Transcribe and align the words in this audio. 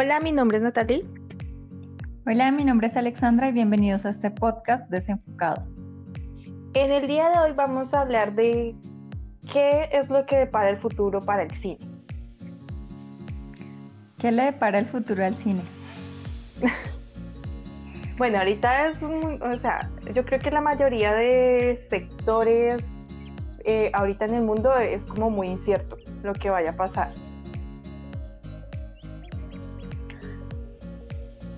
Hola, 0.00 0.20
mi 0.20 0.30
nombre 0.30 0.58
es 0.58 0.62
Natalie. 0.62 1.04
Hola, 2.24 2.52
mi 2.52 2.64
nombre 2.64 2.86
es 2.86 2.96
Alexandra 2.96 3.48
y 3.48 3.52
bienvenidos 3.52 4.06
a 4.06 4.10
este 4.10 4.30
podcast 4.30 4.88
desenfocado. 4.90 5.66
En 6.74 6.92
el 6.92 7.08
día 7.08 7.28
de 7.30 7.38
hoy 7.40 7.52
vamos 7.52 7.92
a 7.92 8.02
hablar 8.02 8.32
de 8.34 8.76
qué 9.52 9.88
es 9.90 10.08
lo 10.08 10.24
que 10.24 10.36
depara 10.36 10.68
el 10.68 10.76
futuro 10.76 11.20
para 11.20 11.42
el 11.42 11.50
cine. 11.50 11.78
¿Qué 14.20 14.30
le 14.30 14.44
depara 14.44 14.78
el 14.78 14.86
futuro 14.86 15.24
al 15.24 15.36
cine? 15.36 15.62
bueno, 18.18 18.38
ahorita 18.38 18.90
es 18.90 19.02
un, 19.02 19.42
o 19.42 19.54
sea, 19.54 19.80
yo 20.14 20.24
creo 20.24 20.38
que 20.38 20.52
la 20.52 20.60
mayoría 20.60 21.12
de 21.12 21.84
sectores 21.90 22.84
eh, 23.64 23.90
ahorita 23.92 24.26
en 24.26 24.34
el 24.34 24.42
mundo 24.44 24.76
es 24.76 25.02
como 25.02 25.28
muy 25.28 25.48
incierto 25.48 25.96
lo 26.22 26.34
que 26.34 26.50
vaya 26.50 26.70
a 26.70 26.76
pasar. 26.76 27.10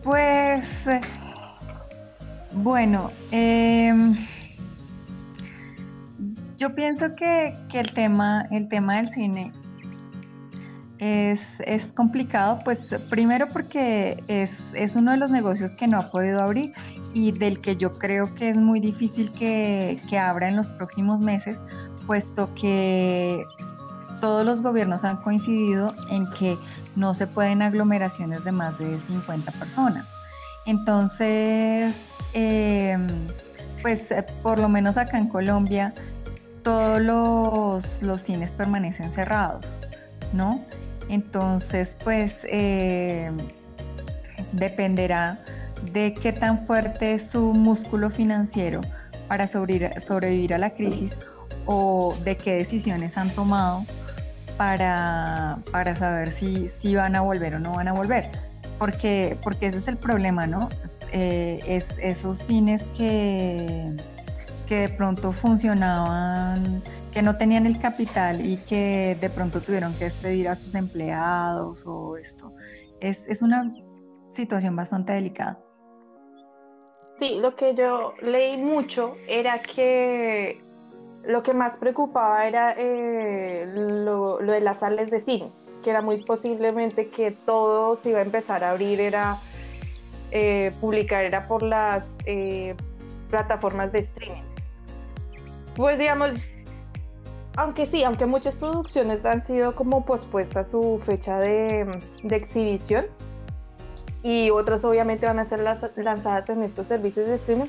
Pues, 0.02 0.86
bueno, 2.52 3.10
em, 3.30 4.16
yo 6.56 6.74
pienso 6.74 7.14
que, 7.14 7.52
el, 7.74 7.92
tema, 7.92 8.46
el 8.50 8.68
tema 8.68 8.96
del 8.96 9.10
cine 9.10 9.52
es, 10.98 11.92
complicado, 11.92 12.60
pues 12.64 12.94
primero 13.10 13.46
porque 13.52 14.22
es, 14.28 14.74
uno 14.94 15.12
de 15.12 15.18
los 15.18 15.30
negocios 15.30 15.74
que 15.74 15.86
no 15.86 15.98
ha 15.98 16.10
podido 16.10 16.42
abrir 16.42 16.72
y 17.12 17.32
del 17.32 17.60
que 17.60 17.77
yo 17.77 17.92
creo 17.92 18.34
que 18.34 18.48
es 18.48 18.56
muy 18.56 18.80
difícil 18.80 19.30
que, 19.32 20.00
que 20.08 20.19
abra 20.19 20.48
en 20.48 20.56
los 20.56 20.69
próximos 20.69 21.20
meses, 21.20 21.62
puesto 22.06 22.55
que 22.55 23.44
todos 24.20 24.44
los 24.44 24.62
gobiernos 24.62 25.05
han 25.05 25.16
coincidido 25.19 25.94
en 26.10 26.30
que 26.32 26.56
no 26.96 27.14
se 27.14 27.26
pueden 27.26 27.62
aglomeraciones 27.62 28.44
de 28.44 28.52
más 28.52 28.78
de 28.78 28.98
50 28.98 29.52
personas. 29.52 30.06
Entonces, 30.66 32.12
em, 32.34 33.06
pues 33.82 34.10
eh, 34.10 34.24
por 34.42 34.58
lo 34.58 34.69
menos 34.69 34.97
acá 34.97 35.19
en 35.19 35.28
Colombia, 35.28 35.94
todos 36.62 37.00
los, 38.02 38.22
cines 38.22 38.55
permanecen 38.55 39.10
cerrados, 39.10 39.66
¿no? 40.32 40.64
Entonces, 41.08 41.97
pues 42.05 42.47
em, 42.48 43.36
dependerá 44.52 45.42
de 45.92 46.12
qué 46.14 46.32
tan 46.32 46.66
fuerte 46.66 47.14
es 47.14 47.30
su 47.30 47.54
músculo 47.54 48.10
financiero 48.10 48.80
para 49.28 49.47
sobrevivir 49.47 50.54
a 50.54 50.58
la 50.58 50.70
crisis 50.70 51.16
o 51.66 52.14
de 52.25 52.36
qué 52.36 52.54
decisiones 52.54 53.16
han 53.16 53.30
tomado 53.30 53.84
para, 54.61 55.56
para 55.72 55.97
saber 55.97 56.28
si, 56.28 56.69
si, 56.69 56.94
van 56.94 57.16
a 57.16 57.22
volver 57.22 57.55
o 57.55 57.58
no 57.58 57.72
van 57.72 57.89
a 57.89 57.94
volver. 57.94 58.27
Porque, 58.78 59.39
porque 59.42 59.69
ese 59.69 59.78
es 59.78 59.89
el 59.89 59.97
problema, 59.97 60.47
¿no? 60.47 60.69
Eh, 61.12 61.61
es 61.66 61.97
esos 61.98 62.36
cines 62.36 62.86
que, 62.88 63.97
que 64.69 64.81
de 64.81 64.88
pronto 64.91 65.33
funcionaban, 65.33 66.83
que 67.11 67.22
no 67.22 67.38
tenían 67.38 67.64
el 67.64 67.81
capital 67.81 68.44
y 68.44 68.58
que 68.58 69.16
de 69.19 69.31
pronto 69.31 69.62
tuvieron 69.62 69.94
que 69.94 70.05
despedir 70.05 70.47
a 70.50 70.55
sus 70.55 70.75
empleados 70.75 71.86
o 71.86 72.19
esto. 72.19 72.53
Es, 73.00 73.27
es 73.28 73.41
una 73.41 73.72
situación 74.28 74.77
bastante 74.77 75.14
delicada. 75.14 75.58
Sí, 77.19 77.38
lo 77.41 77.56
que 77.56 77.75
yo 77.75 78.12
leí 78.20 78.58
mucho 78.58 79.14
era 79.27 79.58
que 79.58 80.61
lo 81.24 81.42
que 81.42 81.52
más 81.52 81.76
preocupaba 81.76 82.46
era 82.46 82.74
eh, 82.76 83.68
lo, 83.74 84.38
de 84.38 84.60
las 84.60 84.78
salas 84.78 85.10
de 85.10 85.20
cine, 85.20 85.50
que 85.82 85.90
era 85.90 86.02
muy 86.02 86.22
posiblemente 86.24 87.08
que 87.08 87.30
todo 87.30 87.96
se 87.96 88.10
iba 88.10 88.20
a 88.20 88.22
empezar 88.22 88.64
a 88.64 88.70
abrir, 88.70 89.00
era 89.00 89.36
eh, 90.30 90.72
publicar, 90.80 91.24
era 91.24 91.46
por 91.46 91.62
las 91.62 92.04
eh, 92.26 92.74
plataformas 93.30 93.92
de 93.92 94.00
streaming. 94.00 94.42
Pues 95.76 95.98
digamos, 95.98 96.30
aunque 97.56 97.86
sí, 97.86 98.03
aunque 98.04 98.26
muchas 98.26 98.54
producciones 98.54 99.25
han 99.25 99.47
sido 99.47 99.75
como 99.75 100.04
pospuestas 100.04 100.69
su 100.69 101.00
fecha 101.04 101.38
de 101.38 102.00
exhibición 102.30 103.06
y 104.22 104.50
otras 104.50 104.84
obviamente 104.84 105.26
van 105.26 105.38
a 105.38 105.47
ser 105.47 105.60
lanzadas 105.60 106.48
en 106.50 106.62
estos 106.62 106.86
servicios 106.86 107.26
de 107.26 107.34
streaming, 107.34 107.66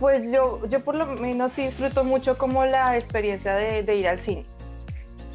pues 0.00 0.22
yo, 0.32 0.66
yo 0.66 0.82
por 0.82 0.94
lo 0.94 1.06
menos 1.06 1.54
disfruto 1.54 2.02
mucho 2.04 2.38
como 2.38 2.64
la 2.64 2.96
experiencia 2.96 3.54
de, 3.54 3.94
ir 3.94 4.08
al 4.08 4.18
cine. 4.18 4.46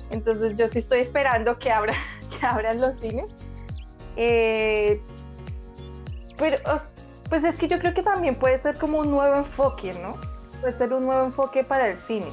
Entonces 0.09 0.57
yo 0.57 0.67
sí 0.69 0.79
estoy 0.79 1.01
esperando 1.01 1.59
que, 1.59 1.71
abra, 1.71 1.93
que 2.39 2.45
abran 2.45 2.81
los 2.81 2.99
cines. 2.99 3.27
Eh, 4.17 4.99
pero 6.37 6.57
pues 7.29 7.43
es 7.43 7.59
que 7.59 7.67
yo 7.67 7.79
creo 7.79 7.93
que 7.93 8.01
también 8.03 8.35
puede 8.35 8.59
ser 8.59 8.77
como 8.77 8.99
un 8.99 9.11
nuevo 9.11 9.35
enfoque, 9.35 9.93
¿no? 10.01 10.15
Puede 10.59 10.73
ser 10.73 10.93
un 10.93 11.05
nuevo 11.05 11.25
enfoque 11.25 11.63
para 11.63 11.87
el 11.87 11.99
cine. 11.99 12.27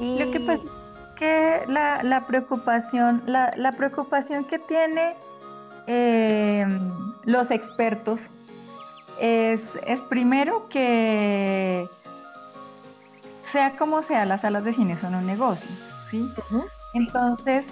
Lo 0.00 0.30
que 0.32 0.40
pasa 0.40 0.62
es 0.64 1.16
que 1.18 1.62
la, 1.68 2.24
preocupación, 2.26 3.22
la, 3.26 3.74
preocupación 3.76 4.44
que 4.44 4.58
tiene 4.58 5.16
eh, 5.86 6.66
los 7.24 7.50
expertos 7.50 8.20
es, 9.22 10.00
primero 10.08 10.68
que 10.68 11.88
sea 13.44 13.76
como 13.76 14.02
sea, 14.02 14.24
las 14.24 14.40
salas 14.40 14.64
de 14.64 14.72
cine 14.72 14.96
son 14.96 15.14
un 15.14 15.26
negocio, 15.26 15.70
¿sí? 16.10 16.26
Entonces, 16.94 17.66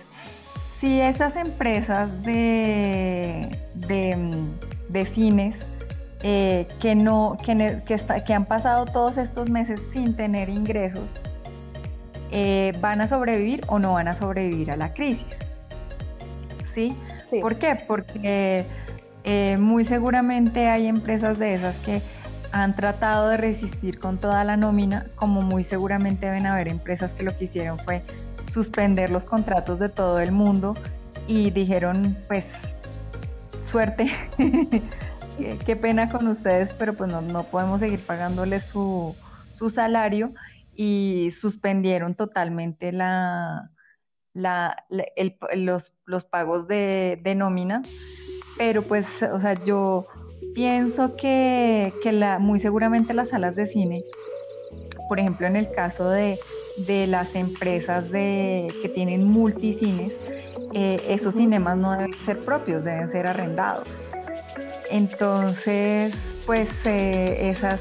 si 0.79 1.01
esas 1.01 1.35
empresas 1.35 2.23
de, 2.23 3.59
de, 3.75 5.05
cines 5.07 5.57
eh, 6.23 6.69
que, 6.81 6.95
no, 6.95 7.37
que, 7.45 7.83
que, 8.25 8.35
han 8.35 8.45
pasado 8.45 8.85
todos 8.85 9.17
estos 9.17 9.51
meses 9.51 9.81
sin 9.93 10.15
tener 10.15 10.49
ingresos, 10.49 11.17
eh, 12.31 12.73
¿van 12.81 13.01
a 13.01 13.09
sobrevivir 13.09 13.63
o 13.67 13.81
no 13.81 13.95
van 13.95 14.07
a 14.07 14.15
sobrevivir 14.15 14.71
a 14.71 14.77
la 14.77 14.95
crisis? 14.95 15.39
¿Sí? 16.65 16.97
sí. 17.29 17.41
¿Por 17.41 17.57
qué? 17.57 17.77
Porque 17.87 18.67
eh, 19.25 19.57
muy 19.59 19.85
seguramente 19.85 20.69
hay 20.69 20.87
empresas 20.87 21.39
de 21.39 21.55
esas 21.55 21.79
que 21.81 22.01
han 22.53 22.75
tratado 22.75 23.29
de 23.29 23.37
resistir 23.37 23.99
con 23.99 24.19
toda 24.19 24.45
la 24.45 24.57
nómina, 24.57 25.07
como 25.15 25.43
muy 25.43 25.63
seguramente 25.63 26.27
deben 26.27 26.47
haber 26.47 26.69
empresas 26.69 27.13
que 27.13 27.23
lo 27.23 27.37
que 27.37 27.45
hicieron 27.45 27.79
fue 27.79 28.03
suspender 28.47 29.11
los 29.11 29.25
contratos 29.25 29.79
de 29.79 29.89
todo 29.89 30.19
el 30.19 30.33
mundo 30.33 30.75
y 31.29 31.51
dijeron, 31.51 32.17
pues, 32.27 32.45
suerte, 33.65 34.11
qué 35.65 35.77
pena 35.77 36.09
con 36.09 36.27
ustedes, 36.27 36.73
pero 36.73 36.95
pues 36.95 37.11
no, 37.11 37.45
podemos 37.45 37.81
seguir 37.81 38.01
pagándoles 38.01 38.65
su, 38.67 39.15
salario 39.71 40.33
y 40.75 41.31
suspendieron 41.39 42.15
totalmente 42.15 42.91
la, 42.93 43.71
los, 44.35 45.93
los, 46.07 46.25
pagos 46.25 46.67
de, 46.67 47.21
de 47.23 47.35
nómina 47.35 47.83
pero 48.61 48.83
pues, 48.83 49.07
o 49.23 49.41
sea, 49.41 49.55
yo 49.65 50.07
pienso 50.55 51.17
que, 51.17 51.95
la, 52.13 52.39
muy 52.39 52.59
seguramente 52.59 53.15
las 53.15 53.31
salas 53.31 53.57
de 53.57 53.67
cine, 53.67 54.05
por 55.09 55.19
ejemplo, 55.19 55.47
en 55.47 55.57
el 55.57 55.73
caso 55.73 56.11
de, 56.11 56.39
las 57.07 57.37
empresas 57.37 58.11
de, 58.11 58.71
que 58.83 58.91
tienen 58.91 59.25
multicines, 59.25 60.21
eh, 60.75 61.01
esos 61.09 61.37
cinemas 61.37 61.79
no 61.79 61.93
deben 61.93 62.13
ser 62.13 62.39
propios, 62.41 62.85
deben 62.85 63.09
ser 63.09 63.29
arrendados. 63.29 63.89
Entonces, 64.91 66.13
pues 66.45 66.69
eh, 66.85 67.49
esas, 67.49 67.81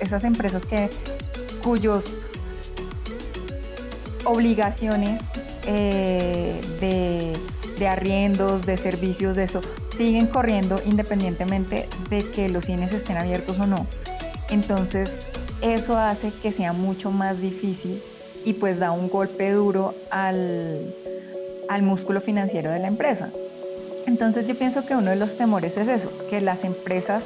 esas 0.00 0.24
empresas 0.24 0.64
que, 0.64 0.88
cuyos 1.62 2.18
obligaciones 4.24 5.22
eh, 5.66 6.58
de, 6.80 7.34
de 7.78 7.88
arriendos, 7.88 8.64
de 8.64 8.78
servicios, 8.78 9.36
de 9.36 9.44
eso, 9.44 9.60
siguen 9.96 10.26
corriendo 10.26 10.80
independientemente 10.84 11.88
de 12.10 12.24
que 12.30 12.48
los 12.48 12.66
cines 12.66 12.92
estén 12.92 13.16
abiertos 13.16 13.58
o 13.58 13.66
no. 13.66 13.86
Entonces, 14.50 15.28
eso 15.62 15.96
hace 15.96 16.32
que 16.42 16.52
sea 16.52 16.72
mucho 16.72 17.10
más 17.10 17.40
difícil 17.40 18.02
y 18.44 18.54
pues 18.54 18.78
da 18.78 18.90
un 18.90 19.08
golpe 19.08 19.50
duro 19.50 19.94
al, 20.10 20.94
al 21.68 21.82
músculo 21.82 22.20
financiero 22.20 22.70
de 22.70 22.78
la 22.78 22.88
empresa. 22.88 23.30
Entonces 24.06 24.46
yo 24.46 24.54
pienso 24.54 24.84
que 24.84 24.94
uno 24.94 25.10
de 25.10 25.16
los 25.16 25.36
temores 25.38 25.76
es 25.78 25.88
eso, 25.88 26.10
que 26.28 26.40
las 26.40 26.64
empresas 26.64 27.24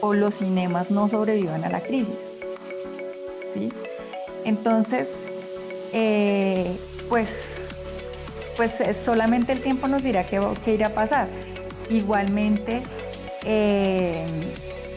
o 0.00 0.12
los 0.12 0.36
cinemas 0.36 0.90
no 0.90 1.08
sobrevivan 1.08 1.64
a 1.64 1.68
la 1.68 1.80
crisis. 1.80 2.18
¿sí? 3.54 3.68
Entonces, 4.44 5.10
eh, 5.92 6.76
pues, 7.08 7.28
pues 8.56 8.72
solamente 9.04 9.52
el 9.52 9.60
tiempo 9.60 9.86
nos 9.86 10.02
dirá 10.02 10.24
qué, 10.24 10.40
qué 10.64 10.74
irá 10.74 10.88
a 10.88 10.90
pasar. 10.90 11.28
Igualmente, 11.88 12.82
eh, 13.44 14.26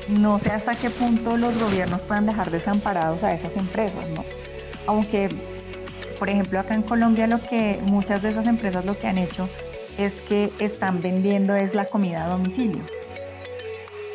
no 0.07 0.39
sé 0.39 0.51
hasta 0.51 0.75
qué 0.75 0.89
punto 0.89 1.37
los 1.37 1.57
gobiernos 1.59 2.01
puedan 2.01 2.25
dejar 2.25 2.49
desamparados 2.49 3.23
a 3.23 3.33
esas 3.33 3.55
empresas, 3.57 4.07
¿no? 4.09 4.25
Aunque, 4.87 5.29
por 6.17 6.29
ejemplo, 6.29 6.59
acá 6.59 6.73
en 6.73 6.81
Colombia 6.81 7.27
lo 7.27 7.39
que 7.41 7.79
muchas 7.83 8.21
de 8.21 8.31
esas 8.31 8.47
empresas 8.47 8.85
lo 8.85 8.97
que 8.97 9.07
han 9.07 9.17
hecho 9.17 9.47
es 9.97 10.13
que 10.27 10.51
están 10.59 11.01
vendiendo 11.01 11.55
es 11.55 11.75
la 11.75 11.85
comida 11.85 12.25
a 12.25 12.29
domicilio. 12.29 12.81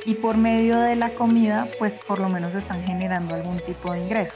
Y 0.07 0.15
por 0.15 0.37
medio 0.37 0.81
de 0.81 0.97
la 0.97 1.11
comida, 1.11 1.69
pues 1.79 1.99
por 2.07 2.19
lo 2.19 2.29
menos 2.29 2.55
están 2.55 2.83
generando 2.83 3.35
algún 3.35 3.59
tipo 3.61 3.93
de 3.93 4.01
ingreso. 4.01 4.35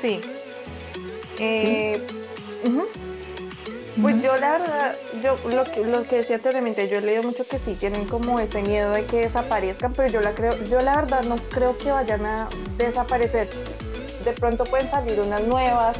Sí. 0.00 0.20
Eh, 1.38 2.00
pues 4.00 4.20
yo 4.22 4.36
la 4.36 4.52
verdad, 4.52 4.96
yo 5.22 5.38
lo 5.50 5.64
que, 5.64 5.84
lo 5.84 6.02
que 6.02 6.16
decía 6.16 6.36
anteriormente, 6.36 6.88
yo 6.88 6.98
he 6.98 7.00
leído 7.00 7.22
mucho 7.22 7.46
que 7.46 7.58
sí 7.58 7.74
tienen 7.74 8.06
como 8.06 8.40
ese 8.40 8.62
miedo 8.62 8.90
de 8.90 9.04
que 9.04 9.22
desaparezcan, 9.22 9.92
pero 9.92 10.08
yo 10.08 10.20
la 10.20 10.32
creo, 10.32 10.52
yo 10.64 10.80
la 10.80 10.96
verdad 10.96 11.22
no 11.24 11.36
creo 11.50 11.78
que 11.78 11.92
vayan 11.92 12.26
a 12.26 12.48
desaparecer. 12.76 13.48
De 14.24 14.32
pronto 14.32 14.64
pueden 14.64 14.90
salir 14.90 15.20
unas 15.20 15.42
nuevas 15.44 15.96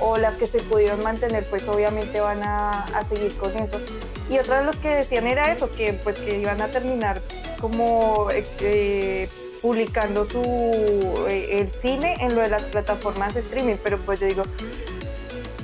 o 0.00 0.16
las 0.16 0.34
que 0.36 0.46
se 0.46 0.60
pudieron 0.60 1.02
mantener, 1.02 1.44
pues 1.50 1.68
obviamente 1.68 2.20
van 2.20 2.42
a, 2.42 2.86
seguir 3.08 3.36
con 3.36 3.56
eso. 3.56 3.78
Y 4.30 4.38
otra 4.38 4.60
de 4.60 4.64
los 4.64 4.76
que 4.76 4.88
decían 4.88 5.26
era 5.26 5.52
eso, 5.52 5.70
que 5.74 5.92
pues 5.92 6.18
que 6.20 6.38
iban 6.38 6.62
a 6.62 6.68
terminar 6.68 7.20
como 7.60 8.28
eh, 8.60 9.28
publicando 9.60 10.28
su 10.28 11.26
eh, 11.28 11.60
el 11.60 11.72
cine 11.82 12.16
en 12.20 12.34
lo 12.34 12.40
de 12.40 12.48
las 12.48 12.62
plataformas 12.62 13.34
de 13.34 13.40
streaming, 13.40 13.76
pero 13.82 13.98
pues 13.98 14.20
yo 14.20 14.26
digo, 14.26 14.44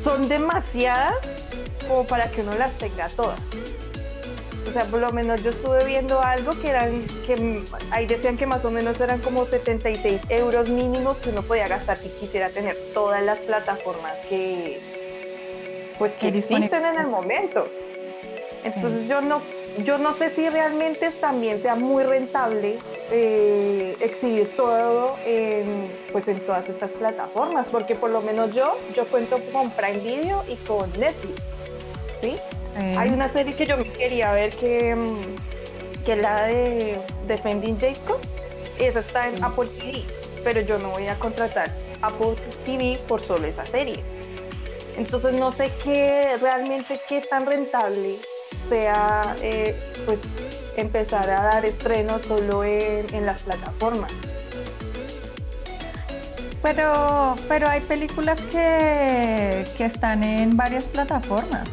son 0.04 0.28
demasiadas 0.28 1.39
como 1.90 2.04
para 2.04 2.30
que 2.30 2.42
uno 2.42 2.52
las 2.56 2.72
tenga 2.78 3.08
todas. 3.08 3.40
O 4.68 4.72
sea, 4.72 4.84
por 4.84 5.00
lo 5.00 5.10
menos 5.10 5.42
yo 5.42 5.50
estuve 5.50 5.84
viendo 5.84 6.20
algo 6.20 6.52
que 6.52 6.68
eran, 6.68 7.04
que 7.26 7.64
ahí 7.90 8.06
decían 8.06 8.36
que 8.36 8.46
más 8.46 8.64
o 8.64 8.70
menos 8.70 9.00
eran 9.00 9.18
como 9.20 9.44
76 9.44 10.20
euros 10.28 10.68
mínimos 10.68 11.16
que 11.16 11.30
uno 11.30 11.42
podía 11.42 11.66
gastar 11.66 11.98
si 11.98 12.08
quisiera 12.10 12.48
tener 12.50 12.76
todas 12.94 13.20
las 13.24 13.38
plataformas 13.38 14.12
que, 14.28 14.78
pues, 15.98 16.12
que 16.20 16.28
existen 16.28 16.86
en 16.86 17.00
el 17.00 17.08
momento. 17.08 17.66
Entonces 18.62 19.08
yo 19.08 19.20
no, 19.22 19.42
yo 19.84 19.98
no 19.98 20.14
sé 20.14 20.30
si 20.30 20.48
realmente 20.48 21.10
también 21.20 21.60
sea 21.60 21.74
muy 21.74 22.04
rentable 22.04 22.78
eh, 23.10 23.96
exhibir 23.98 24.54
todo 24.54 25.16
en, 25.26 25.90
pues 26.12 26.28
en 26.28 26.38
todas 26.40 26.68
estas 26.68 26.90
plataformas, 26.92 27.66
porque 27.72 27.96
por 27.96 28.10
lo 28.10 28.20
menos 28.20 28.54
yo, 28.54 28.76
yo 28.94 29.04
cuento 29.06 29.40
con 29.52 29.70
Prime 29.70 29.98
Video 29.98 30.44
y 30.46 30.54
con 30.56 30.88
Netflix. 30.92 31.59
¿Sí? 32.22 32.38
Hay 32.76 33.10
una 33.10 33.30
serie 33.32 33.54
que 33.54 33.66
yo 33.66 33.76
me 33.76 33.84
quería 33.84 34.32
ver 34.32 34.54
que, 34.54 34.94
mm, 34.94 36.04
que 36.04 36.16
la 36.16 36.44
de 36.44 36.98
Defending 37.26 37.78
Jacob, 37.78 38.18
esa 38.78 39.00
está 39.00 39.28
en 39.28 39.42
Apple 39.42 39.68
TV, 39.78 40.04
pero 40.44 40.60
yo 40.60 40.78
no 40.78 40.90
voy 40.90 41.06
a 41.08 41.14
contratar 41.16 41.70
Apple 42.00 42.36
TV 42.64 42.98
por 43.06 43.22
solo 43.22 43.46
esa 43.46 43.66
serie. 43.66 44.02
Entonces 44.96 45.34
no 45.34 45.52
sé 45.52 45.70
qué 45.84 46.36
realmente 46.40 47.00
qué 47.08 47.20
tan 47.22 47.46
rentable 47.46 48.16
sea 48.68 49.34
eh, 49.42 49.74
pues 50.06 50.18
empezar 50.76 51.28
a 51.30 51.42
dar 51.42 51.64
estrenos 51.64 52.24
solo 52.26 52.64
en, 52.64 53.26
las 53.26 53.42
plataformas. 53.42 54.12
Pero, 56.62 57.36
pero 57.48 57.68
hay 57.68 57.80
películas 57.80 58.38
que, 58.52 59.64
que 59.76 59.84
están 59.84 60.22
en 60.24 60.56
varias 60.56 60.84
plataformas 60.84 61.68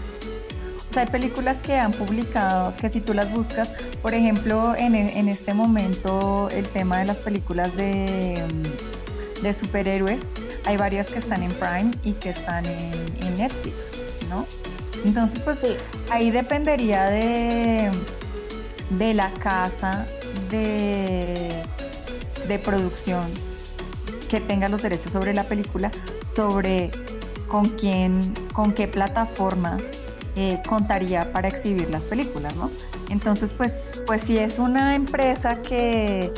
hay 0.98 1.08
películas 1.08 1.58
que 1.62 1.76
han 1.76 1.92
publicado 1.92 2.76
que 2.76 2.90
si 2.90 3.02
tú 3.02 3.14
las 3.14 3.32
buscas, 3.32 3.74
por 4.02 4.14
ejemplo, 4.14 4.76
en, 4.76 4.96
este 5.30 5.54
momento 5.54 6.50
el 6.52 6.68
tema 6.68 7.00
de 7.00 7.06
las 7.06 7.18
películas 7.18 7.76
de, 7.76 8.44
mm, 8.48 9.44
de, 9.44 9.54
superhéroes, 9.54 10.22
hay 10.66 10.78
varias 10.78 11.08
que 11.08 11.20
están 11.20 11.44
en 11.44 11.52
Prime 11.54 11.92
y 12.04 12.14
que 12.14 12.30
están 12.30 12.66
en, 12.66 13.08
Netflix, 13.38 13.76
¿no? 14.32 14.48
Entonces, 15.06 15.40
pues 15.42 15.64
ahí 16.10 16.32
dependería 16.32 17.06
de, 17.06 17.92
de 18.90 19.14
la 19.14 19.30
casa 19.34 20.08
de, 20.50 21.52
de 22.48 22.58
producción 22.58 23.28
que 24.28 24.42
tenga 24.42 24.70
los 24.70 24.82
derechos 24.82 25.12
sobre 25.12 25.36
la 25.36 25.44
película, 25.44 25.92
sobre 26.26 26.90
con 27.48 27.66
quién, 27.66 28.20
con 28.54 28.74
qué 28.74 28.88
plataformas 28.88 30.02
eh, 30.40 30.62
contaría 30.70 31.34
para 31.34 31.48
exhibir 31.48 31.90
las 31.90 32.04
películas, 32.04 32.56
¿no? 32.56 32.70
Entonces, 33.10 33.52
pues, 33.52 34.04
pues 34.06 34.22
si 34.22 34.38
es 34.38 34.60
una 34.60 34.94
empresa 34.94 35.64
que, 35.64 36.32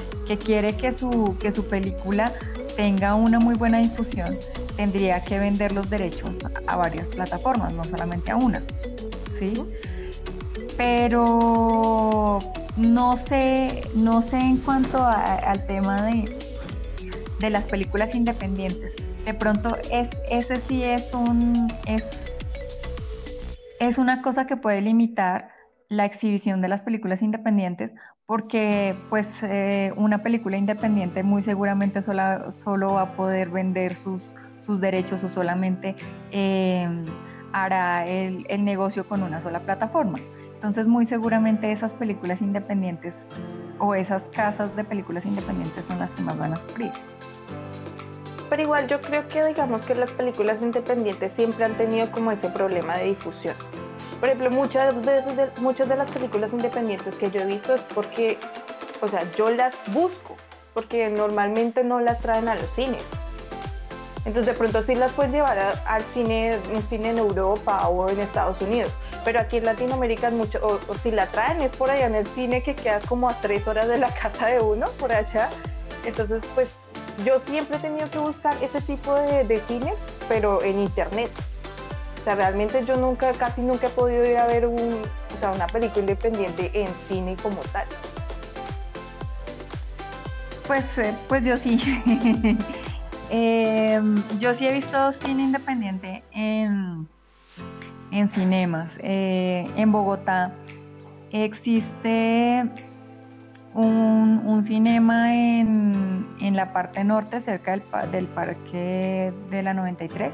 quiere 0.45 0.77
que 0.77 0.93
su, 0.93 1.35
que 1.37 1.51
su 1.51 1.67
película 1.67 2.31
tenga 2.77 3.15
una 3.15 3.41
muy 3.41 3.55
buena 3.55 3.79
difusión, 3.79 4.37
tendría 4.77 5.21
que 5.21 5.37
vender 5.37 5.73
los 5.73 5.89
derechos 5.89 6.37
a 6.65 6.77
varias 6.77 7.09
plataformas, 7.09 7.73
no 7.73 7.83
solamente 7.83 8.31
a 8.31 8.37
una, 8.37 8.63
¿sí? 9.37 9.51
Pero 10.77 12.39
no 12.77 13.17
sé, 13.17 13.81
no 13.95 14.21
sé 14.21 14.37
en 14.37 14.59
cuanto 14.59 15.05
al 15.05 15.67
tema 15.67 16.03
de, 16.03 16.37
de 17.41 17.49
las 17.49 17.65
películas 17.65 18.15
independientes. 18.15 18.95
De 19.25 19.33
pronto 19.33 19.75
es, 19.91 20.09
ese 20.31 20.55
sí 20.55 20.83
es 20.83 21.13
un, 21.13 21.67
es, 21.85 22.28
es 23.79 23.97
una 23.97 24.21
cosa 24.21 24.45
que 24.45 24.57
puede 24.57 24.81
limitar 24.81 25.49
la 25.87 26.05
exhibición 26.05 26.61
de 26.61 26.67
las 26.67 26.83
películas 26.83 27.21
independientes 27.21 27.93
porque 28.27 28.93
pues 29.09 29.39
eh, 29.41 29.91
una 29.95 30.19
película 30.19 30.55
independiente 30.55 31.23
muy 31.23 31.41
seguramente 31.41 32.03
solo 32.03 32.93
va 32.93 33.01
a 33.01 33.11
poder 33.13 33.49
vender 33.49 33.95
sus, 33.95 34.35
sus 34.59 34.79
derechos 34.79 35.23
o 35.23 35.29
solamente 35.29 35.95
em, 36.29 37.05
hará 37.53 38.05
el, 38.05 38.45
el, 38.49 38.63
negocio 38.63 39.07
con 39.07 39.23
una 39.23 39.41
sola 39.41 39.61
plataforma. 39.61 40.19
Entonces 40.53 40.85
muy 40.85 41.07
seguramente 41.07 41.71
esas 41.71 41.95
películas 41.95 42.43
independientes 42.43 43.39
o 43.79 43.95
esas 43.95 44.25
casas 44.25 44.75
de 44.75 44.83
películas 44.83 45.25
independientes 45.25 45.85
son 45.85 45.97
las 45.97 46.13
que 46.13 46.21
más 46.21 46.37
van 46.37 46.53
a 46.53 46.57
sufrir. 46.57 46.91
Igual 48.59 48.87
yo 48.87 48.99
creo 48.99 49.25
que 49.27 49.43
digamos 49.45 49.85
que 49.85 49.95
las 49.95 50.11
películas 50.11 50.57
independientes 50.61 51.31
siempre 51.37 51.63
han 51.63 51.75
tenido 51.75 52.11
como 52.11 52.31
ese 52.31 52.49
problema 52.49 52.97
de 52.97 53.05
difusión. 53.05 53.55
Por 54.19 54.27
ejemplo, 54.27 54.51
muchas 54.51 54.93
de, 55.01 55.49
muchas 55.61 55.87
de 55.87 55.95
las 55.95 56.11
películas 56.11 56.51
independientes 56.51 57.15
que 57.15 57.31
yo 57.31 57.39
he 57.39 57.45
visto 57.45 57.73
es 57.73 57.81
porque, 57.95 58.37
o 59.01 59.07
sea, 59.07 59.21
yo 59.37 59.49
las 59.49 59.77
busco, 59.93 60.35
porque 60.73 61.09
normalmente 61.09 61.85
no 61.85 62.01
las 62.01 62.19
traen 62.19 62.49
a 62.49 62.55
los 62.55 62.69
cines. 62.75 63.01
Entonces 64.25 64.47
de 64.47 64.53
pronto 64.53 64.83
sí 64.83 64.93
las 64.93 65.13
puedes 65.13 65.31
llevar 65.31 65.57
al 65.85 66.01
cine, 66.13 66.57
un 66.73 66.83
cine 66.89 67.11
en 67.11 67.17
Europa 67.17 67.87
o 67.87 68.09
en 68.09 68.19
Estados 68.19 68.61
Unidos. 68.61 68.91
Pero 69.23 69.39
aquí 69.39 69.57
en 69.57 69.65
Latinoamérica 69.65 70.31
mucho, 70.31 70.59
o, 70.61 70.79
o, 70.91 70.95
si 70.95 71.11
la 71.11 71.27
traen 71.27 71.61
es 71.61 71.73
por 71.77 71.89
allá 71.89 72.07
en 72.07 72.15
el 72.15 72.27
cine 72.27 72.61
que 72.61 72.75
queda 72.75 72.99
como 73.07 73.29
a 73.29 73.39
tres 73.39 73.65
horas 73.67 73.87
de 73.87 73.97
la 73.97 74.13
casa 74.21 74.47
de 74.47 74.59
uno, 74.59 74.85
por 74.99 75.13
allá. 75.13 75.49
Entonces 76.05 76.43
pues 76.55 76.67
yo 77.25 77.41
siempre 77.45 77.77
he 77.77 77.79
tenido 77.79 78.09
que 78.09 78.19
buscar 78.19 78.55
ese 78.63 78.81
tipo 78.81 79.13
de, 79.13 79.43
de 79.43 79.59
cine, 79.61 79.93
pero 80.27 80.61
en 80.63 80.79
internet. 80.79 81.31
O 82.19 82.23
sea, 82.23 82.35
realmente 82.35 82.85
yo 82.85 82.95
nunca, 82.97 83.31
casi 83.33 83.61
nunca 83.61 83.87
he 83.87 83.89
podido 83.89 84.23
ir 84.29 84.37
a 84.37 84.47
ver 84.47 84.67
una 84.67 85.67
película 85.67 86.01
independiente 86.01 86.71
en 86.73 86.87
cine 87.07 87.35
como 87.41 87.61
tal. 87.71 87.85
Pues, 90.67 90.97
eh, 90.97 91.15
pues 91.27 91.45
yo 91.45 91.57
sí. 91.57 91.77
Em, 93.31 94.23
yo 94.39 94.55
sí 94.55 94.67
he 94.67 94.73
visto 94.73 95.11
cine 95.11 95.43
independiente 95.43 96.23
en, 96.31 97.07
en 98.11 98.27
cinemas. 98.27 98.97
Eh, 99.03 99.69
en 99.75 99.91
Bogotá 99.91 100.51
existe 101.31 102.65
un, 103.73 104.63
cinema 104.63 105.33
en, 105.35 106.55
la 106.55 106.73
parte 106.73 107.03
norte, 107.03 107.39
cerca 107.39 107.77
del, 108.07 108.27
parque 108.27 109.31
de 109.49 109.63
la 109.63 109.73
93. 109.73 110.33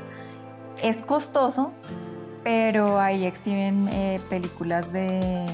Es 0.82 1.02
costoso, 1.02 1.72
pero 2.44 3.00
ahí 3.00 3.26
exhiben 3.26 3.88
eh, 3.92 4.20
películas 4.30 4.92
de, 4.92 5.46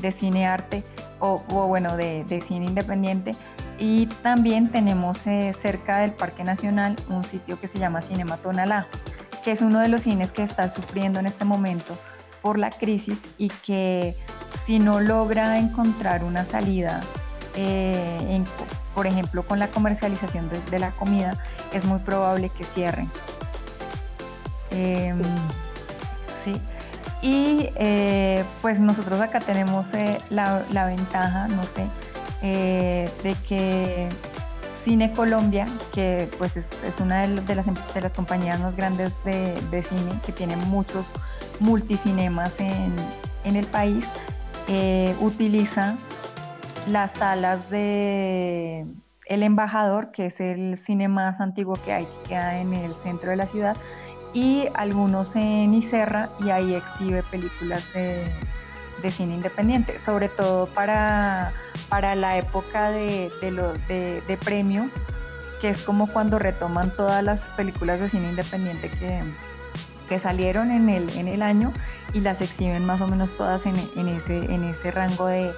de, 0.00 0.12
cine 0.12 0.46
arte 0.46 0.84
o, 1.18 1.38
bueno, 1.66 1.96
de, 1.96 2.42
cine 2.46 2.66
independiente. 2.66 3.32
Y 3.78 4.06
también 4.06 4.70
tenemos 4.70 5.26
eh, 5.26 5.52
cerca 5.52 5.98
del 5.98 6.12
Parque 6.12 6.44
Nacional 6.44 6.96
un 7.10 7.24
sitio 7.24 7.60
que 7.60 7.68
se 7.68 7.78
llama 7.78 8.00
Cinema 8.00 8.38
Tonalá, 8.38 8.86
que 9.44 9.52
es 9.52 9.60
uno 9.60 9.80
de 9.80 9.88
los 9.88 10.02
cines 10.02 10.32
que 10.32 10.42
está 10.42 10.68
sufriendo 10.68 11.20
en 11.20 11.26
este 11.26 11.44
momento 11.44 11.96
por 12.40 12.58
la 12.58 12.70
crisis 12.70 13.20
y 13.38 13.48
que 13.48 14.14
si 14.66 14.80
no 14.80 15.00
logra 15.00 15.58
encontrar 15.58 16.24
una 16.24 16.44
salida, 16.44 17.00
eh, 17.54 18.42
por 18.96 19.06
ejemplo, 19.06 19.46
con 19.46 19.60
la 19.60 19.68
comercialización 19.68 20.50
de, 20.70 20.78
la 20.80 20.90
comida, 20.90 21.36
es 21.72 21.84
muy 21.84 22.00
probable 22.00 22.50
que 22.50 22.64
cierren. 22.64 23.08
Em, 24.72 25.22
sí. 26.44 26.60
Y 27.22 27.70
eh, 27.76 28.44
pues 28.60 28.80
nosotros 28.80 29.20
acá 29.20 29.38
tenemos 29.38 29.94
eh, 29.94 30.18
la, 30.30 30.64
ventaja, 30.86 31.46
no 31.48 31.62
sé, 31.62 31.86
de 32.42 33.36
que 33.48 34.08
Cine 34.82 35.12
Colombia, 35.12 35.66
que 35.92 36.28
pues 36.38 36.56
es, 36.56 36.80
una 37.00 37.22
de, 37.22 37.28
las, 37.54 37.66
de, 37.94 38.00
las, 38.00 38.12
compañías 38.12 38.58
más 38.58 38.74
grandes 38.74 39.12
de, 39.24 39.82
cine, 39.82 40.20
que 40.24 40.32
tiene 40.32 40.56
muchos 40.56 41.06
multicinemas 41.60 42.58
en, 42.58 42.94
en 43.44 43.56
el 43.56 43.66
país, 43.66 44.04
eh, 44.68 45.14
utiliza 45.20 45.96
las 46.86 47.12
salas 47.12 47.70
de 47.70 48.86
El 49.26 49.42
Embajador, 49.42 50.12
que 50.12 50.26
es 50.26 50.40
el 50.40 50.78
cine 50.78 51.08
más 51.08 51.40
antiguo 51.40 51.74
que 51.84 51.92
hay, 51.92 52.04
que 52.04 52.28
queda 52.30 52.58
en 52.58 52.72
el 52.72 52.94
centro 52.94 53.30
de 53.30 53.36
la 53.36 53.46
ciudad, 53.46 53.76
y 54.32 54.66
algunos 54.74 55.34
en 55.36 55.74
Iserra, 55.74 56.28
y 56.40 56.50
ahí 56.50 56.74
exhibe 56.74 57.22
películas 57.24 57.92
de, 57.92 58.30
cine 59.10 59.34
independiente, 59.34 60.00
sobre 60.00 60.28
todo 60.28 60.66
para, 60.66 61.52
para 61.88 62.16
la 62.16 62.38
época 62.38 62.90
de, 62.90 63.30
de, 63.40 64.20
de, 64.26 64.36
premios, 64.36 64.94
que 65.60 65.68
es 65.68 65.82
como 65.82 66.08
cuando 66.08 66.40
retoman 66.40 66.90
todas 66.90 67.22
las 67.22 67.44
películas 67.50 68.00
de 68.00 68.08
cine 68.08 68.30
independiente 68.30 68.90
que, 68.90 69.22
que 70.08 70.18
salieron 70.18 70.70
en 70.70 70.88
el, 70.88 71.10
en 71.16 71.28
el 71.28 71.42
año 71.42 71.72
y 72.12 72.20
las 72.20 72.40
exhiben 72.40 72.84
más 72.84 73.00
o 73.00 73.06
menos 73.06 73.36
todas 73.36 73.66
en, 73.66 73.74
en 73.96 74.08
ese, 74.08 74.52
en 74.52 74.64
ese 74.64 74.90
rango 74.90 75.26
de, 75.26 75.52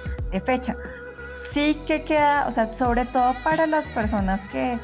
fecha 0.45 0.75
sí 1.53 1.77
que 1.87 2.03
queda, 2.03 2.47
o 2.47 2.51
sea, 2.51 2.67
sobre 2.67 3.05
todo 3.05 3.33
para 3.43 3.65
las 3.65 3.85
personas 3.87 4.41
que 4.51 4.77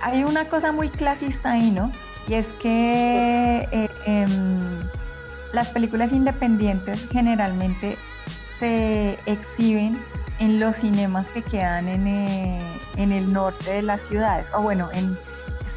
hay 0.00 0.22
una 0.22 0.44
cosa 0.46 0.72
muy 0.72 0.88
clasista 0.88 1.52
ahí, 1.52 1.70
¿no? 1.70 1.90
Y 2.28 2.34
es 2.34 2.46
que 2.60 3.66
eh, 3.72 3.90
em, 4.06 4.60
las 5.52 5.70
películas 5.70 6.12
independientes 6.12 7.08
generalmente 7.10 7.96
se 8.58 9.18
exhiben 9.26 9.98
en 10.38 10.60
los 10.60 10.76
cinemas 10.76 11.28
que 11.30 11.42
quedan 11.42 11.88
en, 11.88 12.06
eh, 12.06 12.60
el 12.96 13.32
norte 13.32 13.72
de 13.72 13.82
las 13.82 14.02
ciudades, 14.02 14.48
o 14.54 14.62
bueno, 14.62 14.88
en, 14.92 15.18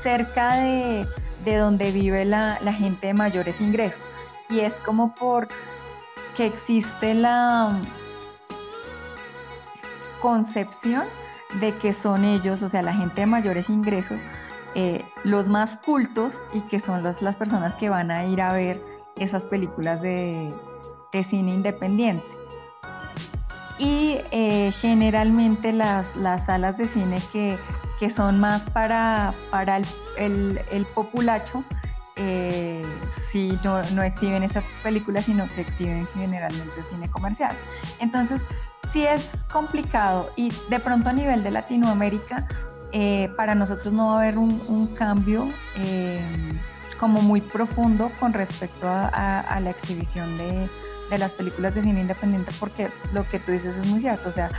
cerca 0.01 0.55
de, 0.57 1.07
donde 1.45 1.91
vive 1.91 2.25
la, 2.25 2.59
la, 2.61 2.73
gente 2.73 3.07
de 3.07 3.13
mayores 3.13 3.59
ingresos. 3.59 4.01
Y 4.49 4.59
es 4.59 4.75
como 4.75 5.13
por 5.15 5.47
que 6.35 6.45
existe 6.45 7.13
la, 7.13 7.79
concepción 10.21 11.03
de 11.59 11.75
que 11.77 11.93
son 11.93 12.23
ellos, 12.23 12.61
o 12.61 12.69
sea, 12.69 12.81
la 12.81 12.93
gente 12.93 13.21
de 13.21 13.27
mayores 13.27 13.69
ingresos, 13.69 14.21
eh, 14.75 15.03
los 15.25 15.49
más 15.49 15.75
cultos 15.75 16.33
y 16.53 16.61
que 16.61 16.79
son 16.79 17.03
las, 17.03 17.35
personas 17.35 17.75
que 17.75 17.89
van 17.89 18.09
a 18.09 18.25
ir 18.25 18.41
a 18.41 18.53
ver 18.53 18.81
esas 19.17 19.43
películas 19.43 20.01
de, 20.01 20.49
cine 21.27 21.53
independiente. 21.53 22.23
Y 23.77 24.17
eh, 24.31 24.71
generalmente 24.79 25.73
las, 25.73 26.15
las, 26.15 26.45
salas 26.45 26.77
de 26.77 26.85
cine 26.87 27.17
que, 27.33 27.57
son 28.09 28.39
más 28.39 28.61
para, 28.69 29.33
para 29.49 29.77
el, 30.17 30.87
populacho, 30.93 31.63
eh, 32.15 32.83
si 33.31 33.57
no, 33.63 33.81
no, 33.93 34.03
exhiben 34.03 34.43
esa 34.43 34.63
película, 34.83 35.21
sino 35.21 35.47
que 35.47 35.61
exhiben 35.61 36.07
generalmente 36.15 36.83
cine 36.83 37.09
comercial. 37.09 37.55
Entonces, 37.99 38.43
sí 38.91 39.05
es 39.05 39.45
complicado 39.51 40.31
y 40.35 40.51
de 40.69 40.79
pronto 40.79 41.09
a 41.09 41.13
nivel 41.13 41.43
de 41.43 41.51
Latinoamérica, 41.51 42.47
eh, 42.93 43.29
para 43.37 43.55
nosotros 43.55 43.93
no 43.93 44.07
va 44.07 44.15
a 44.15 44.21
haber 44.23 44.37
un, 44.37 44.87
cambio 44.97 45.47
eh, 45.77 46.21
como 46.99 47.21
muy 47.21 47.39
profundo 47.39 48.11
con 48.19 48.33
respecto 48.33 48.87
a, 48.89 49.59
la 49.61 49.69
exhibición 49.69 50.37
de, 50.37 50.69
las 51.17 51.31
películas 51.31 51.75
de 51.75 51.81
cine 51.81 52.01
independiente, 52.01 52.51
porque 52.59 52.89
lo 53.13 53.27
que 53.27 53.39
tú 53.39 53.51
dices 53.51 53.75
es 53.75 53.87
muy 53.87 54.01
cierto, 54.01 54.29
o 54.29 54.31
sea, 54.31 54.49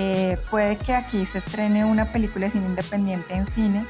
eh, 0.00 0.38
puede 0.50 0.76
que 0.76 0.94
aquí 0.94 1.26
se 1.26 1.38
estrene 1.38 1.84
una 1.84 2.12
película 2.12 2.46
de 2.46 2.52
cine 2.52 2.66
independiente 2.66 3.34
en 3.34 3.46
cine, 3.46 3.84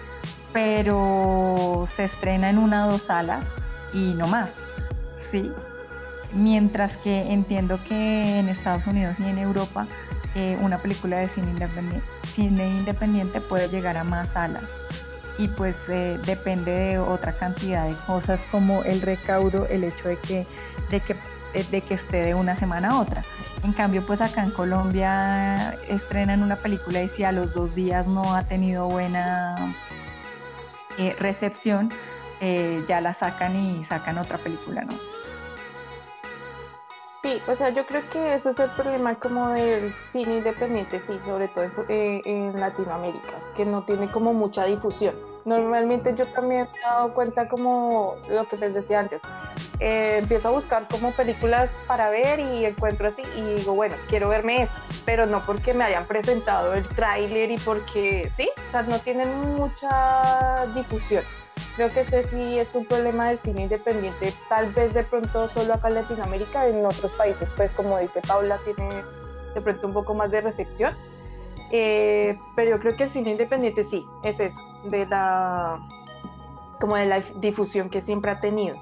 pero 0.52 1.86
se 1.88 2.04
estrena 2.04 2.50
en 2.50 2.58
una 2.58 2.86
o 2.86 2.92
dos 2.92 3.02
salas 3.02 3.46
y 3.92 4.14
no 4.14 4.26
más, 4.26 4.64
¿sí? 5.20 5.52
mientras 6.32 6.96
que 6.98 7.32
entiendo 7.32 7.78
que 7.88 8.38
en 8.38 8.48
Estados 8.48 8.86
Unidos 8.86 9.20
y 9.20 9.24
en 9.24 9.38
Europa 9.38 9.86
eh, 10.34 10.56
una 10.60 10.78
película 10.78 11.18
de 11.18 11.28
cine 11.28 11.50
independiente, 12.68 13.40
puede 13.40 13.68
llegar 13.68 13.96
a 13.96 14.04
más 14.04 14.30
salas 14.30 14.64
y 15.38 15.48
pues 15.48 15.88
eh, 15.88 16.18
depende 16.26 16.70
de 16.70 16.98
otra 16.98 17.32
cantidad 17.32 17.86
de 17.86 17.94
cosas 18.06 18.46
como 18.50 18.82
el 18.82 19.00
recaudo, 19.00 19.66
el 19.68 19.84
hecho 19.84 20.08
de 20.08 20.16
que, 20.16 20.46
de 20.90 21.00
que, 21.00 21.16
de 21.52 21.81
que 21.81 21.95
esté 21.95 22.23
de 22.23 22.35
una 22.35 22.57
semana 22.57 22.90
a 22.90 23.00
otra. 23.00 23.23
En 23.64 23.73
cambio, 23.73 24.05
pues 24.07 24.21
acá 24.21 24.43
en 24.43 24.50
Colombia 24.50 25.76
estrenan 25.88 26.43
una 26.43 26.57
película 26.57 27.02
y 27.02 27.09
si 27.09 27.25
a 27.25 27.33
los 27.33 27.52
dos 27.52 27.75
días 27.75 28.07
no 28.07 28.35
ha 28.35 28.45
tenido 28.45 28.88
buena 28.88 29.55
eh, 30.99 31.17
recepción, 31.19 31.90
ya 32.87 33.00
la 33.00 33.14
sacan 33.14 33.57
y 33.57 33.85
sacan 33.85 34.19
otra 34.19 34.38
película, 34.38 34.83
¿no? 34.83 34.95
Sí, 37.23 37.43
o 37.49 37.55
sea, 37.57 37.71
yo 37.71 37.85
creo 37.85 38.09
que 38.11 38.35
ese 38.35 38.50
es 38.50 38.59
el 38.61 38.71
problema 38.71 39.17
como 39.17 39.50
del 39.50 39.93
cine 40.12 40.37
independiente, 40.37 41.02
sí, 41.05 41.19
sobre 41.25 41.49
todo 41.49 41.64
eso, 41.64 41.85
eh, 41.88 42.21
en 42.25 42.59
Latinoamérica, 42.59 43.35
que 43.57 43.64
no 43.64 43.83
tiene 43.83 44.09
como 44.09 44.33
mucha 44.33 44.64
difusión. 44.64 45.14
Normalmente 45.45 46.14
yo 46.14 46.26
también 46.26 46.62
me 46.73 46.78
he 46.78 46.83
dado 46.83 47.14
cuenta 47.14 47.49
como 47.49 48.16
lo 48.30 48.45
que 48.45 48.57
les 48.57 48.75
decía 48.75 49.00
antes, 49.00 49.21
eh, 49.80 50.18
empiezo 50.21 50.49
a 50.49 50.50
buscar 50.50 50.88
como 50.88 51.12
películas 51.12 51.71
para 51.87 52.11
ver 52.11 52.40
y 52.40 52.64
encuentro 52.64 53.09
así 53.09 53.23
y 53.37 53.54
digo, 53.54 53.75
bueno, 53.75 53.95
quiero 54.09 54.28
verme 54.28 54.62
eso, 54.62 54.73
pero 55.04 55.26
no 55.26 55.45
porque 55.47 55.73
me 55.73 55.85
hayan 55.85 56.04
presentado 56.04 56.75
el 56.75 56.87
tráiler 56.88 57.50
y 57.50 57.59
porque, 57.59 58.30
sí, 58.37 58.50
o 58.68 58.71
sea, 58.73 58.83
no 58.83 58.99
tienen 58.99 59.54
mucha 59.54 60.66
difusión. 60.75 61.23
Creo 61.76 61.90
que 61.90 62.00
ese 62.00 62.25
sí 62.25 62.59
es 62.59 62.75
un 62.75 62.87
problema 62.87 63.28
del 63.28 63.38
cine 63.38 63.62
independiente, 63.62 64.33
tal 64.49 64.73
vez 64.73 64.95
de 64.95 65.04
pronto 65.04 65.49
solo 65.50 65.75
acá 65.75 65.88
en 65.88 65.95
Latinoamérica, 65.95 66.66
en 66.66 66.85
otros 66.85 67.12
países, 67.12 67.49
pues 67.57 67.71
como 67.71 67.99
dice 67.99 68.21
Paula, 68.26 68.59
tiene 68.64 69.04
de 69.54 69.61
pronto 69.61 69.87
un 69.87 69.92
poco 69.92 70.12
más 70.12 70.30
de 70.33 70.40
recepción. 70.40 70.92
Eh, 71.71 72.37
pero 72.57 72.71
yo 72.71 72.80
creo 72.80 72.97
que 72.97 73.04
el 73.04 73.11
cine 73.11 73.33
independiente 73.33 73.87
sí, 73.90 74.04
es 74.25 74.40
eso, 74.40 74.57
de 74.85 75.06
la 75.06 75.78
como 76.80 76.97
de 76.97 77.06
la 77.06 77.20
difusión 77.40 77.90
que 77.90 78.02
siempre 78.02 78.30
ha 78.30 78.40
tenido. 78.40 78.76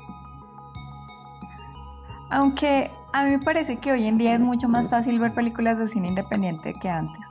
Aunque 2.30 2.90
a 3.12 3.24
mí 3.24 3.30
me 3.30 3.38
parece 3.38 3.78
que 3.78 3.92
hoy 3.92 4.06
en 4.06 4.18
día 4.18 4.34
es 4.34 4.40
mucho 4.40 4.68
más 4.68 4.90
fácil 4.90 5.18
ver 5.18 5.32
películas 5.32 5.78
de 5.78 5.88
cine 5.88 6.08
independiente 6.08 6.74
que 6.74 6.90
antes. 6.90 7.26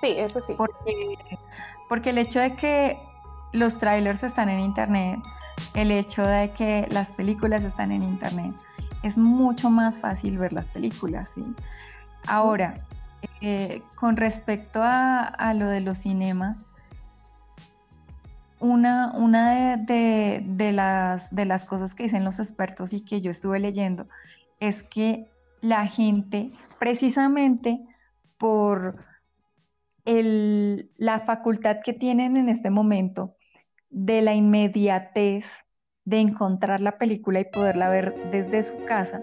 Sí, 0.00 0.14
eso 0.18 0.40
sí. 0.40 0.54
Porque, 0.56 1.18
porque 1.88 2.10
el 2.10 2.18
hecho 2.18 2.40
de 2.40 2.54
que 2.54 2.98
los 3.52 3.78
trailers 3.78 4.22
están 4.22 4.48
en 4.48 4.60
internet, 4.60 5.20
el 5.74 5.90
hecho 5.90 6.22
de 6.22 6.50
que 6.50 6.86
las 6.90 7.12
películas 7.12 7.62
están 7.62 7.92
en 7.92 8.02
internet, 8.02 8.54
es 9.02 9.16
mucho 9.16 9.70
más 9.70 9.98
fácil 9.98 10.38
ver 10.38 10.52
las 10.52 10.68
películas, 10.68 11.30
¿sí? 11.34 11.44
Ahora, 12.26 12.80
eh, 13.40 13.82
con 13.96 14.16
respecto 14.16 14.80
a, 14.82 15.54
lo 15.54 15.66
de 15.66 15.80
los 15.80 15.98
cinemas, 15.98 16.66
una, 18.62 19.12
una 19.16 19.76
de, 19.76 20.72
las, 20.72 21.34
de 21.34 21.44
las 21.44 21.64
cosas 21.64 21.94
que 21.94 22.04
dicen 22.04 22.24
los 22.24 22.38
expertos 22.38 22.92
y 22.92 23.04
que 23.04 23.20
yo 23.20 23.30
estuve 23.32 23.58
leyendo 23.58 24.06
es 24.60 24.84
que 24.84 25.26
la 25.60 25.86
gente, 25.86 26.52
precisamente 26.78 27.84
por 28.38 28.96
la 30.04 31.20
facultad 31.20 31.78
que 31.84 31.92
tienen 31.92 32.36
en 32.36 32.48
este 32.48 32.70
momento 32.70 33.34
de 33.90 34.22
la 34.22 34.34
inmediatez 34.34 35.66
de 36.04 36.20
encontrar 36.20 36.80
la 36.80 36.98
película 36.98 37.40
y 37.40 37.44
poderla 37.44 37.88
ver 37.88 38.14
desde 38.30 38.62
su 38.62 38.84
casa, 38.84 39.22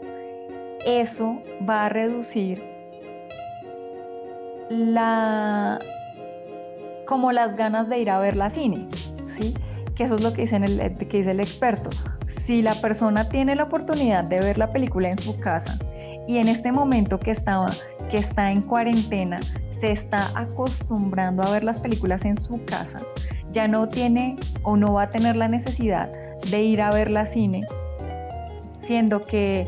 eso 0.85 1.41
va 1.67 1.85
a 1.85 1.89
reducir 1.89 2.61
la 4.69 5.79
como 7.05 7.31
las 7.31 7.55
ganas 7.55 7.89
de 7.89 7.99
ir 7.99 8.09
a 8.11 8.19
ver 8.19 8.37
la 8.37 8.49
cine, 8.51 8.87
Que 9.95 10.03
eso 10.03 10.15
es 10.15 10.21
lo 10.21 10.33
que 10.33 10.43
dice, 10.43 10.57
el, 10.57 11.39
experto. 11.39 11.89
Si 12.29 12.61
la 12.61 12.75
persona 12.75 13.27
tiene 13.29 13.55
la 13.55 13.65
oportunidad 13.65 14.23
de 14.25 14.39
ver 14.39 14.57
la 14.57 14.71
película 14.71 15.09
en 15.09 15.17
su 15.17 15.39
casa 15.39 15.77
y 16.27 16.37
en 16.37 16.47
este 16.47 16.71
momento 16.71 17.19
que 17.19 17.31
estaba 17.31 17.71
que 18.09 18.17
está 18.17 18.51
en 18.51 18.61
cuarentena 18.61 19.39
se 19.71 19.91
está 19.91 20.31
acostumbrando 20.35 21.43
a 21.43 21.51
ver 21.51 21.63
las 21.63 21.79
películas 21.79 22.25
en 22.25 22.37
su 22.37 22.63
casa, 22.65 23.01
ya 23.51 23.67
no 23.67 23.87
tiene 23.87 24.37
o 24.63 24.77
no 24.77 24.93
va 24.93 25.03
a 25.03 25.09
tener 25.11 25.35
la 25.35 25.47
necesidad 25.47 26.09
de 26.49 26.63
ir 26.63 26.81
a 26.81 26.91
ver 26.91 27.09
la 27.09 27.25
cine, 27.25 27.65
siendo 28.75 29.21
que 29.21 29.67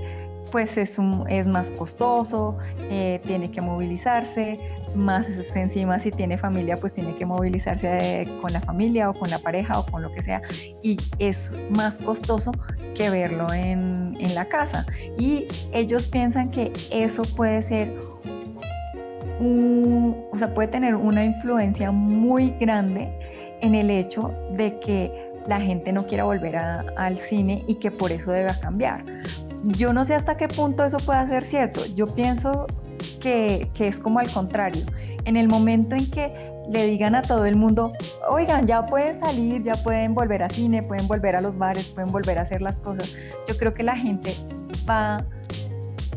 pues 0.51 0.77
es, 0.77 0.97
es 1.29 1.47
más 1.47 1.71
costoso, 1.71 2.57
eh, 2.89 3.21
tiene 3.25 3.51
que 3.51 3.61
movilizarse, 3.61 4.57
más 4.95 5.27
encima 5.55 5.99
si 5.99 6.11
tiene 6.11 6.37
familia 6.37 6.75
pues 6.79 6.93
tiene 6.93 7.15
que 7.15 7.25
movilizarse 7.25 8.27
con 8.41 8.53
la 8.53 8.61
familia 8.61 9.09
o 9.09 9.13
con 9.13 9.29
la 9.29 9.39
pareja 9.39 9.79
o 9.79 9.85
con 9.85 10.01
lo 10.01 10.11
que 10.13 10.23
sea 10.23 10.41
y 10.81 10.97
es 11.19 11.51
más 11.69 11.97
costoso 11.99 12.51
que 12.95 13.09
verlo 13.09 13.51
en, 13.53 14.17
en 14.19 14.35
la 14.35 14.45
casa 14.45 14.85
y 15.17 15.45
ellos 15.71 16.07
piensan 16.07 16.51
que 16.51 16.71
eso 16.91 17.23
puede 17.35 17.61
ser 17.61 17.97
un, 19.39 20.15
o 20.31 20.37
sea 20.37 20.53
puede 20.53 20.67
tener 20.69 20.95
una 20.95 21.25
influencia 21.25 21.91
muy 21.91 22.51
grande 22.59 23.09
en 23.61 23.75
el 23.75 23.89
hecho 23.89 24.31
de 24.57 24.79
que 24.79 25.31
la 25.47 25.59
gente 25.59 25.91
no 25.91 26.05
quiera 26.05 26.23
volver 26.23 26.55
al 26.55 27.17
cine 27.17 27.63
y 27.67 27.75
que 27.75 27.91
por 27.91 28.11
eso 28.11 28.31
deba 28.31 28.53
cambiar. 28.59 29.03
yo 29.77 29.93
no 29.93 30.05
sé 30.05 30.15
hasta 30.15 30.37
qué 30.37 30.47
punto 30.47 30.83
eso 30.83 30.97
puede 30.97 31.27
ser 31.27 31.43
cierto. 31.43 31.81
Yo 31.95 32.07
pienso 32.07 32.65
que, 33.19 33.69
es 33.79 33.99
como 33.99 34.19
al 34.19 34.31
contrario. 34.31 34.83
En 35.25 35.37
el 35.37 35.47
momento 35.47 35.95
en 35.95 36.09
que 36.09 36.31
le 36.71 36.87
digan 36.87 37.13
a 37.13 37.21
todo 37.21 37.45
el 37.45 37.55
mundo, 37.55 37.93
oigan, 38.29 38.65
ya 38.65 38.85
pueden 38.87 39.17
salir, 39.17 39.63
ya 39.63 39.73
pueden 39.73 40.15
volver 40.15 40.41
a 40.41 40.49
cine, 40.49 40.81
pueden 40.81 41.07
volver 41.07 41.35
a 41.35 41.41
los 41.41 41.57
bares, 41.57 41.87
pueden 41.89 42.11
volver 42.11 42.39
a 42.39 42.41
hacer 42.41 42.61
las 42.61 42.79
cosas, 42.79 43.15
yo 43.47 43.55
creo 43.55 43.73
que 43.73 43.83
la 43.83 43.95
gente 43.95 44.33
va 44.89 45.17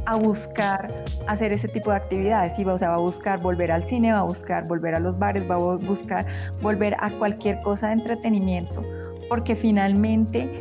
a 0.06 0.16
buscar 0.16 0.88
hacer 1.26 1.52
ese 1.52 1.68
tipo 1.68 1.90
de 1.90 1.96
actividades. 1.96 2.58
O 2.58 2.78
sea, 2.78 2.90
va 2.90 2.96
a 2.96 2.98
buscar 2.98 3.40
volver 3.40 3.72
al 3.72 3.84
cine, 3.84 4.12
va 4.12 4.20
a 4.20 4.24
buscar 4.24 4.66
volver 4.68 4.94
a 4.94 5.00
los 5.00 5.18
bares, 5.18 5.48
va 5.48 5.54
a 5.54 5.76
buscar 5.76 6.26
volver 6.62 6.96
a 7.00 7.10
cualquier 7.10 7.60
cosa 7.60 7.88
de 7.88 7.94
entretenimiento, 7.94 8.82
porque 9.28 9.56
finalmente, 9.56 10.56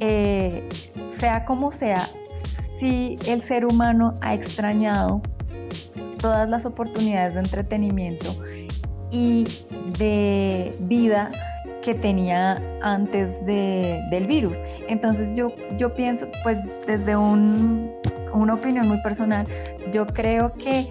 eh, 0.00 0.68
sea 1.18 1.44
como 1.44 1.72
sea, 1.72 2.08
si 2.78 3.16
el 3.26 3.42
ser 3.42 3.64
humano 3.64 4.12
ha 4.22 4.34
extrañado 4.34 5.22
todas 6.18 6.48
las 6.48 6.64
oportunidades 6.64 7.34
de 7.34 7.40
entretenimiento 7.40 8.36
y 9.10 9.46
de 9.98 10.74
vida 10.80 11.30
que 11.82 11.94
tenía 11.94 12.62
antes 12.82 13.44
del 13.44 14.26
virus. 14.26 14.58
Entonces 14.88 15.36
yo, 15.36 15.52
yo 15.78 15.94
pienso, 15.94 16.26
pues 16.42 16.58
desde 16.86 17.16
un, 17.16 17.90
una 18.32 18.54
opinión 18.54 18.88
muy 18.88 19.00
personal, 19.02 19.46
yo 19.92 20.06
creo 20.06 20.54
que 20.54 20.88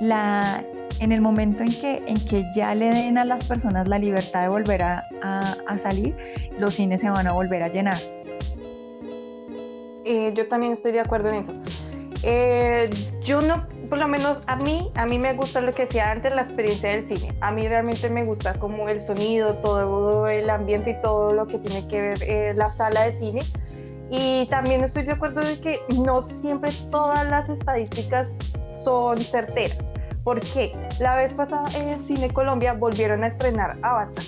la, 0.00 0.62
en 1.00 1.12
el 1.12 1.20
momento 1.20 1.62
en 1.62 1.70
que, 1.70 1.96
en 2.06 2.16
que 2.24 2.44
ya 2.54 2.74
le 2.74 2.90
den 2.90 3.18
a 3.18 3.24
las 3.24 3.44
personas 3.44 3.88
la 3.88 3.98
libertad 3.98 4.42
de 4.42 4.48
volver 4.48 4.82
a, 4.82 5.06
a, 5.22 5.78
salir, 5.78 6.14
los 6.58 6.74
cines 6.74 7.00
se 7.00 7.10
van 7.10 7.26
a 7.26 7.32
volver 7.32 7.62
a 7.62 7.68
llenar. 7.68 7.98
Eh, 10.04 10.32
yo 10.34 10.48
también 10.48 10.72
estoy 10.72 10.92
de 10.92 11.00
acuerdo 11.00 11.28
en 11.28 11.34
eso. 11.34 11.52
Eh, 12.22 12.90
yo 13.22 13.40
no, 13.40 13.66
por 13.88 13.98
lo 13.98 14.08
menos 14.08 14.38
a 14.46 14.56
mí, 14.56 14.90
a 14.94 15.06
mí 15.06 15.18
me 15.18 15.34
gusta 15.34 15.60
lo 15.60 15.72
que 15.72 15.86
decía 15.86 16.10
antes, 16.10 16.34
la 16.34 16.42
experiencia 16.42 16.90
del 16.90 17.06
cine. 17.06 17.34
A 17.40 17.50
mí 17.50 17.66
realmente 17.66 18.10
me 18.10 18.24
gusta 18.24 18.54
como 18.54 18.88
el 18.88 19.00
sonido, 19.00 19.54
todo 19.54 20.26
el 20.28 20.50
ambiente 20.50 20.90
y 20.90 21.02
todo 21.02 21.32
lo 21.32 21.46
que 21.46 21.58
tiene 21.58 21.86
que 21.88 22.00
ver 22.00 22.22
eh, 22.22 22.54
la 22.54 22.70
sala 22.76 23.02
de 23.02 23.18
cine. 23.18 23.40
Y 24.10 24.46
también 24.46 24.84
estoy 24.84 25.04
de 25.04 25.12
acuerdo 25.12 25.40
de 25.40 25.60
que 25.60 25.78
no 25.96 26.22
siempre 26.22 26.70
todas 26.90 27.28
las 27.28 27.48
estadísticas 27.48 28.32
son 28.84 29.20
certeras. 29.20 29.78
porque 30.22 30.72
La 30.98 31.16
vez 31.16 31.32
pasada 31.32 31.68
en 31.78 31.98
Cine 31.98 32.30
Colombia 32.30 32.74
volvieron 32.74 33.24
a 33.24 33.28
estrenar 33.28 33.76
Avatar. 33.82 34.24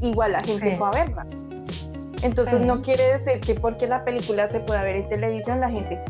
Igual 0.00 0.32
la 0.32 0.40
gente 0.40 0.76
fue 0.76 0.88
a 0.88 0.90
verla. 0.90 1.26
Entonces 2.22 2.60
no 2.64 2.82
quiere 2.82 3.18
decir 3.18 3.40
que 3.40 3.54
porque 3.54 3.86
la 3.86 4.04
película 4.04 4.48
se 4.50 4.60
pueda 4.60 4.82
ver 4.82 4.96
en 4.96 5.08
televisión 5.08 5.60
la 5.60 5.70
gente 5.70 6.02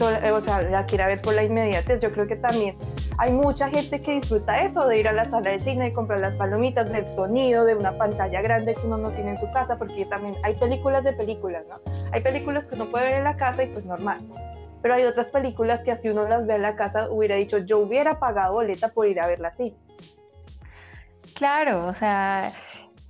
o 0.00 0.40
sea, 0.40 0.62
la 0.62 0.86
quiera 0.86 1.06
ver 1.06 1.20
por 1.20 1.34
la 1.34 1.42
inmediatez. 1.42 2.00
Yo 2.00 2.12
creo 2.12 2.26
que 2.26 2.36
también 2.36 2.76
hay 3.18 3.32
mucha 3.32 3.68
gente 3.68 4.00
que 4.00 4.12
disfruta 4.12 4.62
eso, 4.62 4.86
de 4.86 4.98
ir 4.98 5.08
a 5.08 5.12
la 5.12 5.28
sala 5.28 5.50
de 5.50 5.60
cine 5.60 5.88
y 5.88 5.92
comprar 5.92 6.20
las 6.20 6.34
palomitas, 6.34 6.90
del 6.92 7.04
sonido, 7.14 7.64
de 7.64 7.74
una 7.74 7.92
pantalla 7.92 8.40
grande 8.40 8.74
que 8.74 8.86
uno 8.86 8.98
no 8.98 9.10
tiene 9.10 9.30
en 9.30 9.36
su 9.38 9.50
casa, 9.52 9.76
porque 9.76 10.04
también 10.06 10.34
hay 10.42 10.54
películas 10.54 11.04
de 11.04 11.12
películas, 11.12 11.64
¿no? 11.68 11.76
Hay 12.12 12.22
películas 12.22 12.66
que 12.66 12.74
uno 12.74 12.90
puede 12.90 13.06
ver 13.06 13.14
en 13.18 13.24
la 13.24 13.36
casa 13.36 13.62
y 13.62 13.68
pues 13.68 13.84
normal. 13.84 14.20
Pero 14.82 14.94
hay 14.94 15.04
otras 15.04 15.26
películas 15.26 15.80
que 15.80 15.92
así 15.92 16.08
uno 16.08 16.26
las 16.26 16.46
ve 16.46 16.54
en 16.54 16.62
la 16.62 16.74
casa 16.74 17.10
hubiera 17.10 17.36
dicho, 17.36 17.58
yo 17.58 17.78
hubiera 17.78 18.18
pagado 18.18 18.54
boleta 18.54 18.88
por 18.88 19.06
ir 19.06 19.20
a 19.20 19.26
verla 19.26 19.48
así. 19.48 19.76
Claro, 21.34 21.86
o 21.86 21.94
sea, 21.94 22.52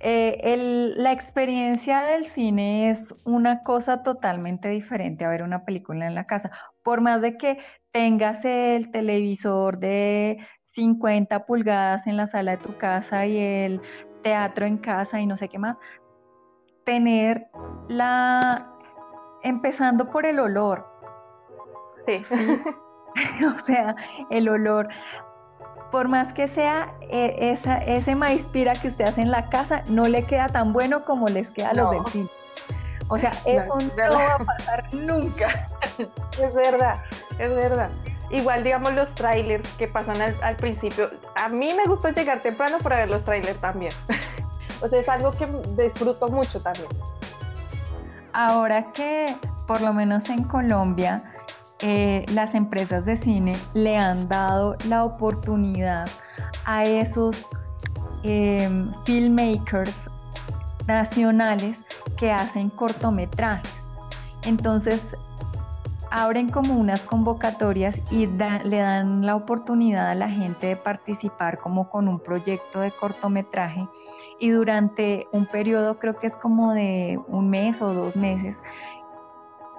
eh, 0.03 0.93
la 0.95 1.11
experiencia 1.11 2.01
del 2.01 2.25
cine 2.25 2.89
es 2.89 3.13
una 3.23 3.63
cosa 3.63 4.03
totalmente 4.03 4.69
diferente 4.69 5.25
a 5.25 5.29
ver 5.29 5.43
una 5.43 5.63
película 5.65 6.07
en 6.07 6.15
la 6.15 6.25
casa. 6.25 6.51
Por 6.83 7.01
más 7.01 7.21
de 7.21 7.37
que 7.37 7.59
tengas 7.91 8.43
el 8.45 8.91
televisor 8.91 9.77
de 9.79 10.39
50 10.63 11.45
pulgadas 11.45 12.07
en 12.07 12.17
la 12.17 12.27
sala 12.27 12.51
de 12.51 12.57
tu 12.57 12.77
casa 12.77 13.25
y 13.25 13.37
el 13.37 13.81
teatro 14.23 14.65
en 14.65 14.77
casa 14.77 15.19
y 15.19 15.25
no 15.25 15.37
sé 15.37 15.49
qué 15.49 15.59
más, 15.59 15.77
tener 16.85 17.47
la, 17.87 18.71
empezando 19.43 20.09
por 20.09 20.25
el 20.25 20.39
olor. 20.39 20.87
sí. 22.05 22.23
o 23.53 23.57
sea, 23.59 23.95
el 24.29 24.49
olor 24.49 24.87
por 25.91 26.07
más 26.07 26.33
que 26.33 26.47
sea 26.47 26.93
eh, 27.01 27.51
esa, 27.51 27.77
ese 27.77 28.15
maíz 28.15 28.45
pira 28.47 28.73
que 28.73 28.87
usted 28.87 29.05
hace 29.05 29.21
en 29.21 29.31
la 29.31 29.49
casa, 29.49 29.83
no 29.87 30.07
le 30.07 30.23
queda 30.23 30.47
tan 30.47 30.73
bueno 30.73 31.03
como 31.05 31.27
les 31.27 31.51
queda 31.51 31.69
a 31.69 31.73
los 31.73 31.91
del 31.91 32.05
cine. 32.07 32.29
O 33.07 33.17
sea, 33.17 33.31
eso 33.45 33.75
no, 33.75 34.17
va 34.17 34.35
a 34.35 34.37
pasar 34.37 34.93
nunca. 34.93 35.67
Es 36.41 36.53
verdad, 36.53 36.95
es 37.37 37.53
verdad. 37.53 37.89
Igual, 38.29 38.63
digamos, 38.63 38.93
los 38.93 39.13
trailers 39.13 39.69
que 39.73 39.87
pasan 39.89 40.21
al, 40.21 40.35
al, 40.41 40.55
principio. 40.55 41.09
A 41.35 41.49
mí 41.49 41.73
me 41.75 41.83
gusta 41.83 42.11
llegar 42.11 42.39
temprano 42.39 42.77
para 42.79 42.95
ver 42.95 43.09
los 43.09 43.25
trailers 43.25 43.59
también. 43.59 43.91
o 44.81 44.87
sea, 44.87 44.99
es 44.99 45.09
algo 45.09 45.31
que 45.31 45.45
disfruto 45.75 46.29
mucho 46.29 46.61
también. 46.61 46.87
Ahora 48.31 48.93
que, 48.93 49.35
por 49.67 49.81
lo 49.81 49.91
menos 49.91 50.29
en 50.29 50.43
Colombia, 50.45 51.30
eh, 51.83 52.25
las 52.33 52.53
empresas 52.53 53.05
de 53.05 53.15
cine 53.15 53.53
le 53.73 53.97
han 53.97 54.27
dado 54.27 54.75
la 54.87 55.03
oportunidad 55.03 56.07
a 56.65 56.83
esos 56.83 57.49
em, 58.23 58.91
filmmakers 59.05 60.09
nacionales 60.87 61.83
que 62.17 62.31
hacen 62.31 62.69
cortometrajes. 62.69 63.93
Entonces, 64.45 65.15
abren 66.11 66.49
como 66.49 66.77
unas 66.77 67.05
convocatorias 67.05 67.99
y 68.11 68.27
le 68.27 68.77
dan 68.77 69.25
la 69.25 69.35
oportunidad 69.35 70.09
a 70.09 70.15
la 70.15 70.29
gente 70.29 70.67
de 70.67 70.75
participar 70.75 71.59
como 71.59 71.89
con 71.89 72.07
un 72.07 72.19
proyecto 72.19 72.81
de 72.81 72.91
cortometraje 72.91 73.87
y 74.37 74.49
durante 74.49 75.27
un 75.31 75.45
periodo 75.45 75.97
creo 75.99 76.19
que 76.19 76.27
es 76.27 76.35
como 76.35 76.73
de 76.73 77.17
un 77.27 77.49
mes 77.49 77.81
o 77.81 77.93
dos 77.93 78.17
meses 78.17 78.61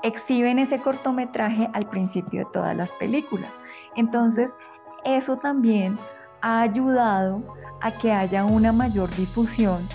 exhiben 0.02 0.58
ese 0.58 0.78
cortometraje 0.78 1.68
al 1.72 1.88
principio 1.88 2.40
de 2.40 2.52
todas 2.52 2.76
las 2.76 2.92
películas. 2.94 3.50
Entonces, 3.96 4.52
eso 5.04 5.36
también 5.36 5.98
ha 6.40 6.62
ayudado 6.62 7.42
a 7.80 7.90
que 7.92 8.12
haya 8.12 8.44
una 8.44 8.72
mayor 8.72 9.14
difusión 9.14 9.86